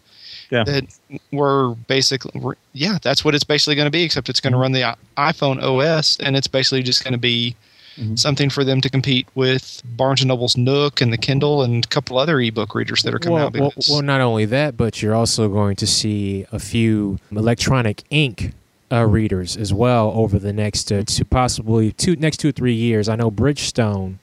[0.49, 0.63] Yeah.
[0.63, 0.85] That
[1.33, 4.03] were basically, yeah, that's what it's basically going to be.
[4.03, 7.53] Except it's going to run the iPhone OS, and it's basically just going to be
[7.99, 8.17] Mhm.
[8.19, 11.87] something for them to compete with Barnes and Noble's Nook and the Kindle and a
[11.87, 13.53] couple other ebook readers that are coming well, out.
[13.57, 18.51] well, well, not only that, but you're also going to see a few electronic ink
[18.91, 22.73] uh, readers as well over the next uh, two, possibly two next two or three
[22.75, 23.09] years.
[23.09, 24.15] I know Bridgestone,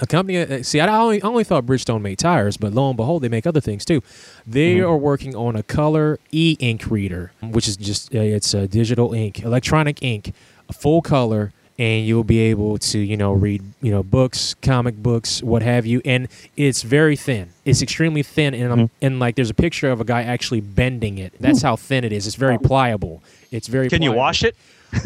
[0.00, 0.38] a company.
[0.38, 3.28] Uh, see, I only, I only thought Bridgestone made tires, but lo and behold, they
[3.28, 4.02] make other things too.
[4.46, 4.88] They Mhm.
[4.88, 9.42] are working on a color e-ink reader, which is just uh, it's a digital ink,
[9.44, 10.32] electronic ink,
[10.68, 11.52] a full color.
[11.76, 15.84] And you'll be able to, you know, read, you know, books, comic books, what have
[15.84, 16.00] you.
[16.04, 17.48] And it's very thin.
[17.64, 21.18] It's extremely thin, and um, and like there's a picture of a guy actually bending
[21.18, 21.32] it.
[21.40, 22.26] That's how thin it is.
[22.26, 23.22] It's very pliable.
[23.50, 23.88] It's very.
[23.88, 24.54] can you wash it?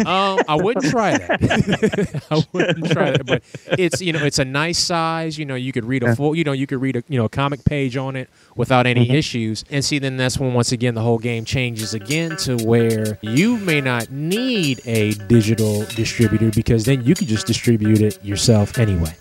[0.07, 2.23] Um, I wouldn't try that.
[2.31, 3.27] I wouldn't try that.
[3.27, 3.43] But
[3.79, 5.39] it's you know it's a nice size.
[5.39, 6.35] You know you could read a full.
[6.35, 8.99] You know you could read a you know a comic page on it without any
[8.99, 9.15] Mm-hmm.
[9.15, 9.65] issues.
[9.71, 13.57] And see then that's when once again the whole game changes again to where you
[13.59, 19.15] may not need a digital distributor because then you could just distribute it yourself anyway.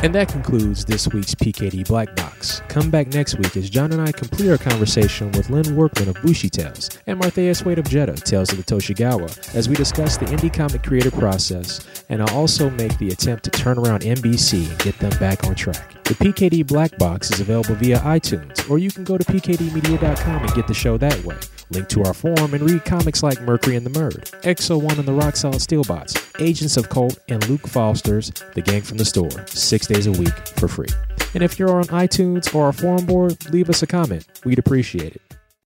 [0.00, 2.62] And that concludes this week's PKD Black Box.
[2.68, 6.22] Come back next week as Jon and I complete our conversation with Lin Workman of
[6.22, 10.26] Bushi Tales and Martheus Wade of Jetta, Tales of the Toshigawa, as we discuss the
[10.26, 14.78] indie comic creative process, and I'll also make the attempt to turn around NBC and
[14.78, 15.92] get them back on track.
[16.04, 20.54] The PKD Black Box is available via iTunes, or you can go to pkdmedia.com and
[20.54, 21.36] get the show that way.
[21.70, 25.06] Link to our forum and read comics like Mercury and the Murd, Exo 1 and
[25.06, 29.46] the Rock Solid Steelbots, Agents of Colt, and Luke Foster's The Gang from the Store,
[29.46, 30.88] six days a week for free.
[31.34, 34.26] And if you're on iTunes or our forum board, leave us a comment.
[34.44, 35.27] We'd appreciate it.